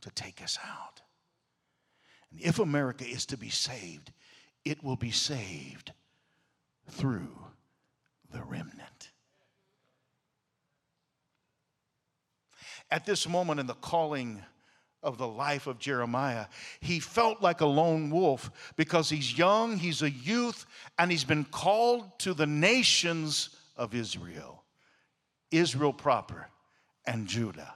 to 0.02 0.10
take 0.10 0.42
us 0.42 0.58
out. 0.64 1.02
And 2.30 2.40
if 2.40 2.58
America 2.58 3.04
is 3.06 3.26
to 3.26 3.36
be 3.36 3.50
saved, 3.50 4.12
it 4.64 4.82
will 4.82 4.96
be 4.96 5.10
saved 5.10 5.92
through 6.90 7.36
the 8.32 8.42
remnant. 8.42 9.10
At 12.90 13.06
this 13.06 13.28
moment 13.28 13.60
in 13.60 13.66
the 13.66 13.74
calling 13.74 14.42
of 15.02 15.18
the 15.18 15.28
life 15.28 15.66
of 15.66 15.78
Jeremiah, 15.78 16.46
he 16.80 17.00
felt 17.00 17.42
like 17.42 17.60
a 17.60 17.66
lone 17.66 18.10
wolf 18.10 18.72
because 18.76 19.10
he's 19.10 19.36
young, 19.36 19.76
he's 19.76 20.02
a 20.02 20.10
youth, 20.10 20.66
and 20.98 21.10
he's 21.10 21.24
been 21.24 21.44
called 21.44 22.18
to 22.20 22.34
the 22.34 22.46
nations 22.46 23.50
of 23.76 23.94
Israel, 23.94 24.64
Israel 25.50 25.92
proper, 25.92 26.48
and 27.06 27.26
Judah. 27.26 27.74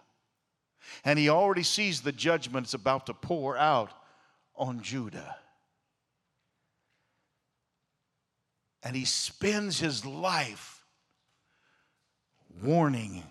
And 1.04 1.18
he 1.18 1.28
already 1.28 1.62
sees 1.62 2.00
the 2.00 2.12
judgment 2.12 2.66
that's 2.66 2.74
about 2.74 3.06
to 3.06 3.14
pour 3.14 3.56
out 3.56 3.92
on 4.56 4.80
Judah. 4.82 5.36
And 8.82 8.94
he 8.94 9.04
spends 9.04 9.80
his 9.80 10.06
life 10.06 10.84
warning, 12.62 13.24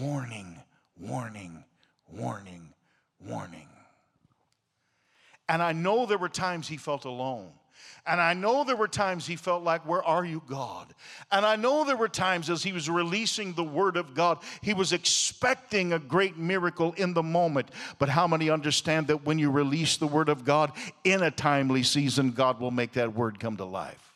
warning, 0.00 0.58
warning, 0.98 1.64
warning, 2.10 2.72
warning. 3.20 3.68
And 5.48 5.62
I 5.62 5.72
know 5.72 6.06
there 6.06 6.18
were 6.18 6.28
times 6.28 6.68
he 6.68 6.76
felt 6.76 7.04
alone. 7.04 7.50
And 8.06 8.20
I 8.20 8.34
know 8.34 8.64
there 8.64 8.76
were 8.76 8.88
times 8.88 9.26
he 9.26 9.36
felt 9.36 9.62
like, 9.62 9.86
Where 9.86 10.02
are 10.02 10.24
you, 10.24 10.42
God? 10.48 10.92
And 11.30 11.46
I 11.46 11.56
know 11.56 11.84
there 11.84 11.96
were 11.96 12.08
times 12.08 12.50
as 12.50 12.62
he 12.62 12.72
was 12.72 12.90
releasing 12.90 13.52
the 13.52 13.64
word 13.64 13.96
of 13.96 14.14
God, 14.14 14.38
he 14.60 14.74
was 14.74 14.92
expecting 14.92 15.92
a 15.92 15.98
great 15.98 16.36
miracle 16.36 16.92
in 16.96 17.14
the 17.14 17.22
moment. 17.22 17.70
But 17.98 18.08
how 18.08 18.26
many 18.26 18.50
understand 18.50 19.06
that 19.06 19.24
when 19.24 19.38
you 19.38 19.50
release 19.50 19.96
the 19.96 20.08
word 20.08 20.28
of 20.28 20.44
God 20.44 20.72
in 21.04 21.22
a 21.22 21.30
timely 21.30 21.82
season, 21.84 22.32
God 22.32 22.58
will 22.58 22.72
make 22.72 22.92
that 22.92 23.14
word 23.14 23.38
come 23.38 23.56
to 23.58 23.64
life? 23.64 24.12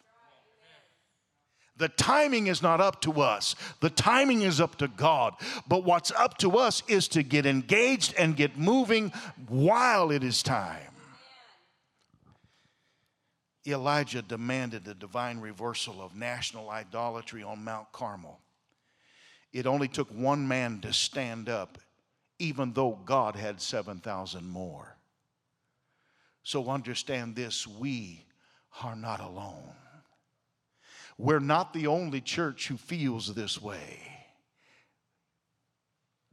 The 1.79 1.89
timing 1.89 2.47
is 2.47 2.63
not 2.63 2.81
up 2.81 3.03
to 3.03 3.21
us. 3.21 3.55
The 3.81 3.91
timing 3.91 4.43
is 4.43 4.61
up 4.61 4.77
to 4.77 4.89
God. 4.89 5.35
But 5.69 5.85
what's 5.85 6.11
up 6.11 6.39
to 6.39 6.59
us 6.59 6.83
is 6.89 7.07
to 7.09 7.23
get 7.23 7.45
engaged 7.45 8.15
and 8.19 8.37
get 8.37 8.59
moving 8.59 9.13
while 9.49 10.11
it 10.11 10.25
is 10.25 10.43
time. 10.43 10.81
Elijah 13.67 14.23
demanded 14.23 14.87
a 14.87 14.95
divine 14.95 15.41
reversal 15.41 16.01
of 16.01 16.15
national 16.15 16.71
idolatry 16.71 17.43
on 17.43 17.65
Mount 17.65 17.91
Carmel. 17.93 18.41
It 19.53 19.67
only 19.67 19.89
took 19.89 20.09
one 20.11 20.47
man 20.47 20.81
to 20.81 20.93
stand 20.93 21.49
up, 21.49 21.79
even 22.39 22.73
though 22.73 22.99
God 23.05 23.37
had 23.37 23.61
7,000 23.61 24.49
more. 24.49 24.97
So 26.43 26.69
understand 26.69 27.35
this 27.35 27.67
we 27.67 28.25
are 28.83 28.95
not 28.95 29.21
alone. 29.21 29.73
We're 31.19 31.41
not 31.41 31.73
the 31.73 31.87
only 31.87 32.21
church 32.21 32.69
who 32.69 32.77
feels 32.77 33.35
this 33.35 33.61
way. 33.61 33.99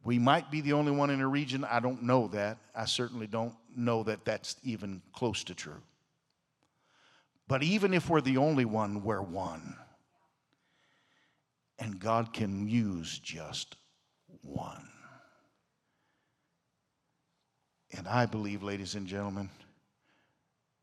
We 0.03 0.19
might 0.19 0.51
be 0.51 0.59
the 0.59 0.73
only 0.73 0.91
one 0.91 1.09
in 1.09 1.21
a 1.21 1.27
region. 1.27 1.63
I 1.63 1.79
don't 1.79 2.03
know 2.03 2.27
that. 2.27 2.57
I 2.75 2.85
certainly 2.85 3.27
don't 3.27 3.55
know 3.75 4.03
that 4.03 4.25
that's 4.25 4.57
even 4.63 5.01
close 5.13 5.45
to 5.45 5.55
true. 5.55 5.81
But 7.47 7.63
even 7.63 7.93
if 7.93 8.09
we're 8.09 8.21
the 8.21 8.37
only 8.37 8.65
one, 8.65 9.03
we're 9.03 9.21
one. 9.21 9.75
And 11.79 11.99
God 11.99 12.33
can 12.33 12.67
use 12.67 13.19
just 13.19 13.75
one. 14.41 14.87
And 17.95 18.07
I 18.07 18.25
believe, 18.25 18.63
ladies 18.63 18.95
and 18.95 19.05
gentlemen, 19.05 19.49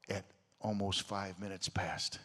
at 0.09 0.25
almost 0.61 1.03
five 1.03 1.41
minutes 1.41 1.69
past, 1.69 2.19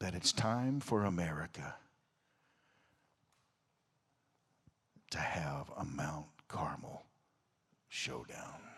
that 0.00 0.14
it's 0.14 0.32
time 0.32 0.80
for 0.80 1.04
America 1.04 1.74
to 5.10 5.18
have 5.18 5.70
a 5.76 5.84
Mount 5.84 6.26
Carmel 6.48 7.04
showdown. 7.88 8.71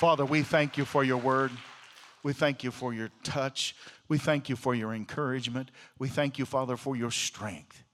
Father, 0.00 0.24
we 0.24 0.40
thank 0.40 0.78
you 0.78 0.86
for 0.86 1.04
your 1.04 1.18
word. 1.18 1.50
We 2.22 2.32
thank 2.32 2.64
you 2.64 2.70
for 2.70 2.94
your 2.94 3.10
touch. 3.22 3.76
We 4.08 4.16
thank 4.16 4.48
you 4.48 4.56
for 4.56 4.74
your 4.74 4.94
encouragement. 4.94 5.70
We 5.98 6.08
thank 6.08 6.38
you, 6.38 6.46
Father, 6.46 6.78
for 6.78 6.96
your 6.96 7.10
strength. 7.10 7.84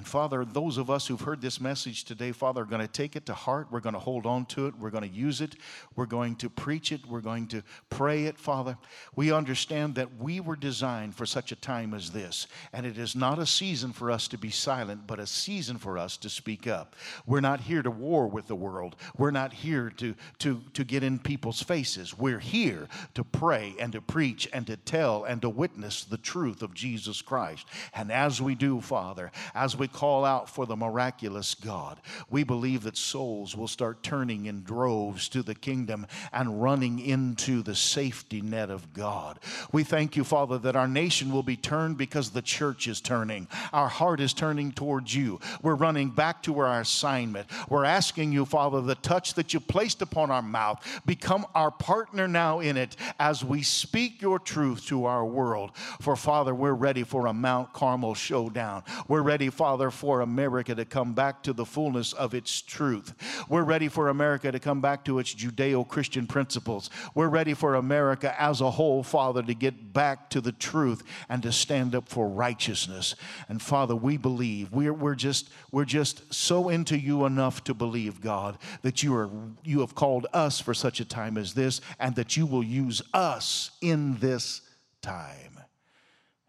And 0.00 0.08
Father, 0.08 0.46
those 0.46 0.78
of 0.78 0.88
us 0.88 1.06
who've 1.06 1.20
heard 1.20 1.42
this 1.42 1.60
message 1.60 2.04
today, 2.04 2.32
Father, 2.32 2.62
are 2.62 2.64
going 2.64 2.80
to 2.80 2.88
take 2.88 3.16
it 3.16 3.26
to 3.26 3.34
heart. 3.34 3.66
We're 3.70 3.80
going 3.80 3.92
to 3.92 3.98
hold 3.98 4.24
on 4.24 4.46
to 4.46 4.66
it. 4.66 4.74
We're 4.78 4.88
going 4.88 5.06
to 5.06 5.14
use 5.14 5.42
it. 5.42 5.56
We're 5.94 6.06
going 6.06 6.36
to 6.36 6.48
preach 6.48 6.90
it. 6.90 7.04
We're 7.04 7.20
going 7.20 7.48
to 7.48 7.62
pray 7.90 8.24
it, 8.24 8.38
Father. 8.38 8.78
We 9.14 9.30
understand 9.30 9.96
that 9.96 10.16
we 10.18 10.40
were 10.40 10.56
designed 10.56 11.16
for 11.16 11.26
such 11.26 11.52
a 11.52 11.54
time 11.54 11.92
as 11.92 12.12
this. 12.12 12.46
And 12.72 12.86
it 12.86 12.96
is 12.96 13.14
not 13.14 13.38
a 13.38 13.44
season 13.44 13.92
for 13.92 14.10
us 14.10 14.26
to 14.28 14.38
be 14.38 14.48
silent, 14.48 15.06
but 15.06 15.20
a 15.20 15.26
season 15.26 15.76
for 15.76 15.98
us 15.98 16.16
to 16.16 16.30
speak 16.30 16.66
up. 16.66 16.96
We're 17.26 17.40
not 17.40 17.60
here 17.60 17.82
to 17.82 17.90
war 17.90 18.26
with 18.26 18.46
the 18.46 18.56
world. 18.56 18.96
We're 19.18 19.30
not 19.30 19.52
here 19.52 19.90
to, 19.98 20.14
to, 20.38 20.62
to 20.72 20.82
get 20.82 21.02
in 21.02 21.18
people's 21.18 21.62
faces. 21.62 22.16
We're 22.16 22.38
here 22.38 22.88
to 23.12 23.22
pray 23.22 23.74
and 23.78 23.92
to 23.92 24.00
preach 24.00 24.48
and 24.54 24.66
to 24.66 24.78
tell 24.78 25.24
and 25.24 25.42
to 25.42 25.50
witness 25.50 26.04
the 26.04 26.16
truth 26.16 26.62
of 26.62 26.72
Jesus 26.72 27.20
Christ. 27.20 27.66
And 27.92 28.10
as 28.10 28.40
we 28.40 28.54
do, 28.54 28.80
Father, 28.80 29.30
as 29.54 29.76
we 29.76 29.89
call 29.92 30.24
out 30.24 30.48
for 30.48 30.66
the 30.66 30.76
miraculous, 30.76 31.54
God. 31.54 32.00
We 32.28 32.44
believe 32.44 32.82
that 32.84 32.96
souls 32.96 33.56
will 33.56 33.68
start 33.68 34.02
turning 34.02 34.46
in 34.46 34.62
droves 34.62 35.28
to 35.30 35.42
the 35.42 35.54
kingdom 35.54 36.06
and 36.32 36.62
running 36.62 36.98
into 36.98 37.62
the 37.62 37.74
safety 37.74 38.40
net 38.40 38.70
of 38.70 38.92
God. 38.92 39.38
We 39.72 39.84
thank 39.84 40.16
you, 40.16 40.24
Father, 40.24 40.58
that 40.58 40.76
our 40.76 40.88
nation 40.88 41.32
will 41.32 41.42
be 41.42 41.56
turned 41.56 41.96
because 41.96 42.30
the 42.30 42.42
church 42.42 42.86
is 42.88 43.00
turning. 43.00 43.48
Our 43.72 43.88
heart 43.88 44.20
is 44.20 44.32
turning 44.32 44.72
towards 44.72 45.14
you. 45.14 45.40
We're 45.62 45.74
running 45.74 46.10
back 46.10 46.42
to 46.44 46.58
our 46.58 46.80
assignment. 46.80 47.48
We're 47.68 47.84
asking 47.84 48.32
you, 48.32 48.44
Father, 48.44 48.80
the 48.80 48.94
touch 48.96 49.34
that 49.34 49.54
you 49.54 49.60
placed 49.60 50.02
upon 50.02 50.30
our 50.30 50.42
mouth, 50.42 50.84
become 51.06 51.46
our 51.54 51.70
partner 51.70 52.28
now 52.28 52.60
in 52.60 52.76
it 52.76 52.96
as 53.18 53.44
we 53.44 53.62
speak 53.62 54.20
your 54.20 54.38
truth 54.38 54.86
to 54.86 55.04
our 55.04 55.24
world. 55.24 55.72
For, 56.00 56.16
Father, 56.16 56.54
we're 56.54 56.72
ready 56.72 57.02
for 57.02 57.26
a 57.26 57.32
Mount 57.32 57.72
Carmel 57.72 58.14
showdown. 58.14 58.82
We're 59.08 59.22
ready, 59.22 59.50
Father, 59.50 59.79
for 59.88 60.20
America 60.20 60.74
to 60.74 60.84
come 60.84 61.14
back 61.14 61.44
to 61.44 61.52
the 61.52 61.64
fullness 61.64 62.12
of 62.12 62.34
its 62.34 62.60
truth. 62.60 63.14
We're 63.48 63.62
ready 63.62 63.86
for 63.86 64.08
America 64.08 64.50
to 64.50 64.58
come 64.58 64.80
back 64.80 65.04
to 65.04 65.20
its 65.20 65.32
Judeo 65.32 65.86
Christian 65.86 66.26
principles. 66.26 66.90
We're 67.14 67.28
ready 67.28 67.54
for 67.54 67.76
America 67.76 68.34
as 68.40 68.60
a 68.60 68.72
whole, 68.72 69.02
Father, 69.02 69.42
to 69.42 69.54
get 69.54 69.92
back 69.92 70.28
to 70.30 70.40
the 70.40 70.52
truth 70.52 71.02
and 71.28 71.42
to 71.44 71.52
stand 71.52 71.94
up 71.94 72.08
for 72.08 72.28
righteousness. 72.28 73.14
And 73.48 73.62
Father, 73.62 73.94
we 73.94 74.16
believe 74.16 74.72
we're, 74.72 74.92
we're 74.92 75.14
just 75.14 75.50
we're 75.70 75.84
just 75.84 76.34
so 76.34 76.68
into 76.68 76.98
you 76.98 77.24
enough 77.24 77.62
to 77.64 77.74
believe, 77.74 78.20
God, 78.20 78.58
that 78.82 79.02
you 79.02 79.14
are 79.14 79.30
you 79.64 79.80
have 79.80 79.94
called 79.94 80.26
us 80.32 80.60
for 80.60 80.74
such 80.74 81.00
a 81.00 81.04
time 81.04 81.38
as 81.38 81.54
this, 81.54 81.80
and 82.00 82.16
that 82.16 82.36
you 82.36 82.46
will 82.46 82.64
use 82.64 83.00
us 83.14 83.70
in 83.80 84.18
this 84.18 84.62
time. 85.00 85.60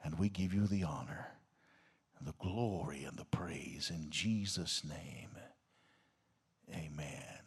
And 0.04 0.18
we 0.18 0.30
give 0.30 0.54
you 0.54 0.66
the 0.66 0.84
honor 0.84 1.31
the 2.26 2.34
glory 2.40 3.04
and 3.04 3.18
the 3.18 3.26
praise 3.26 3.92
in 3.94 4.10
Jesus' 4.10 4.84
name. 4.84 5.38
Amen. 6.74 7.41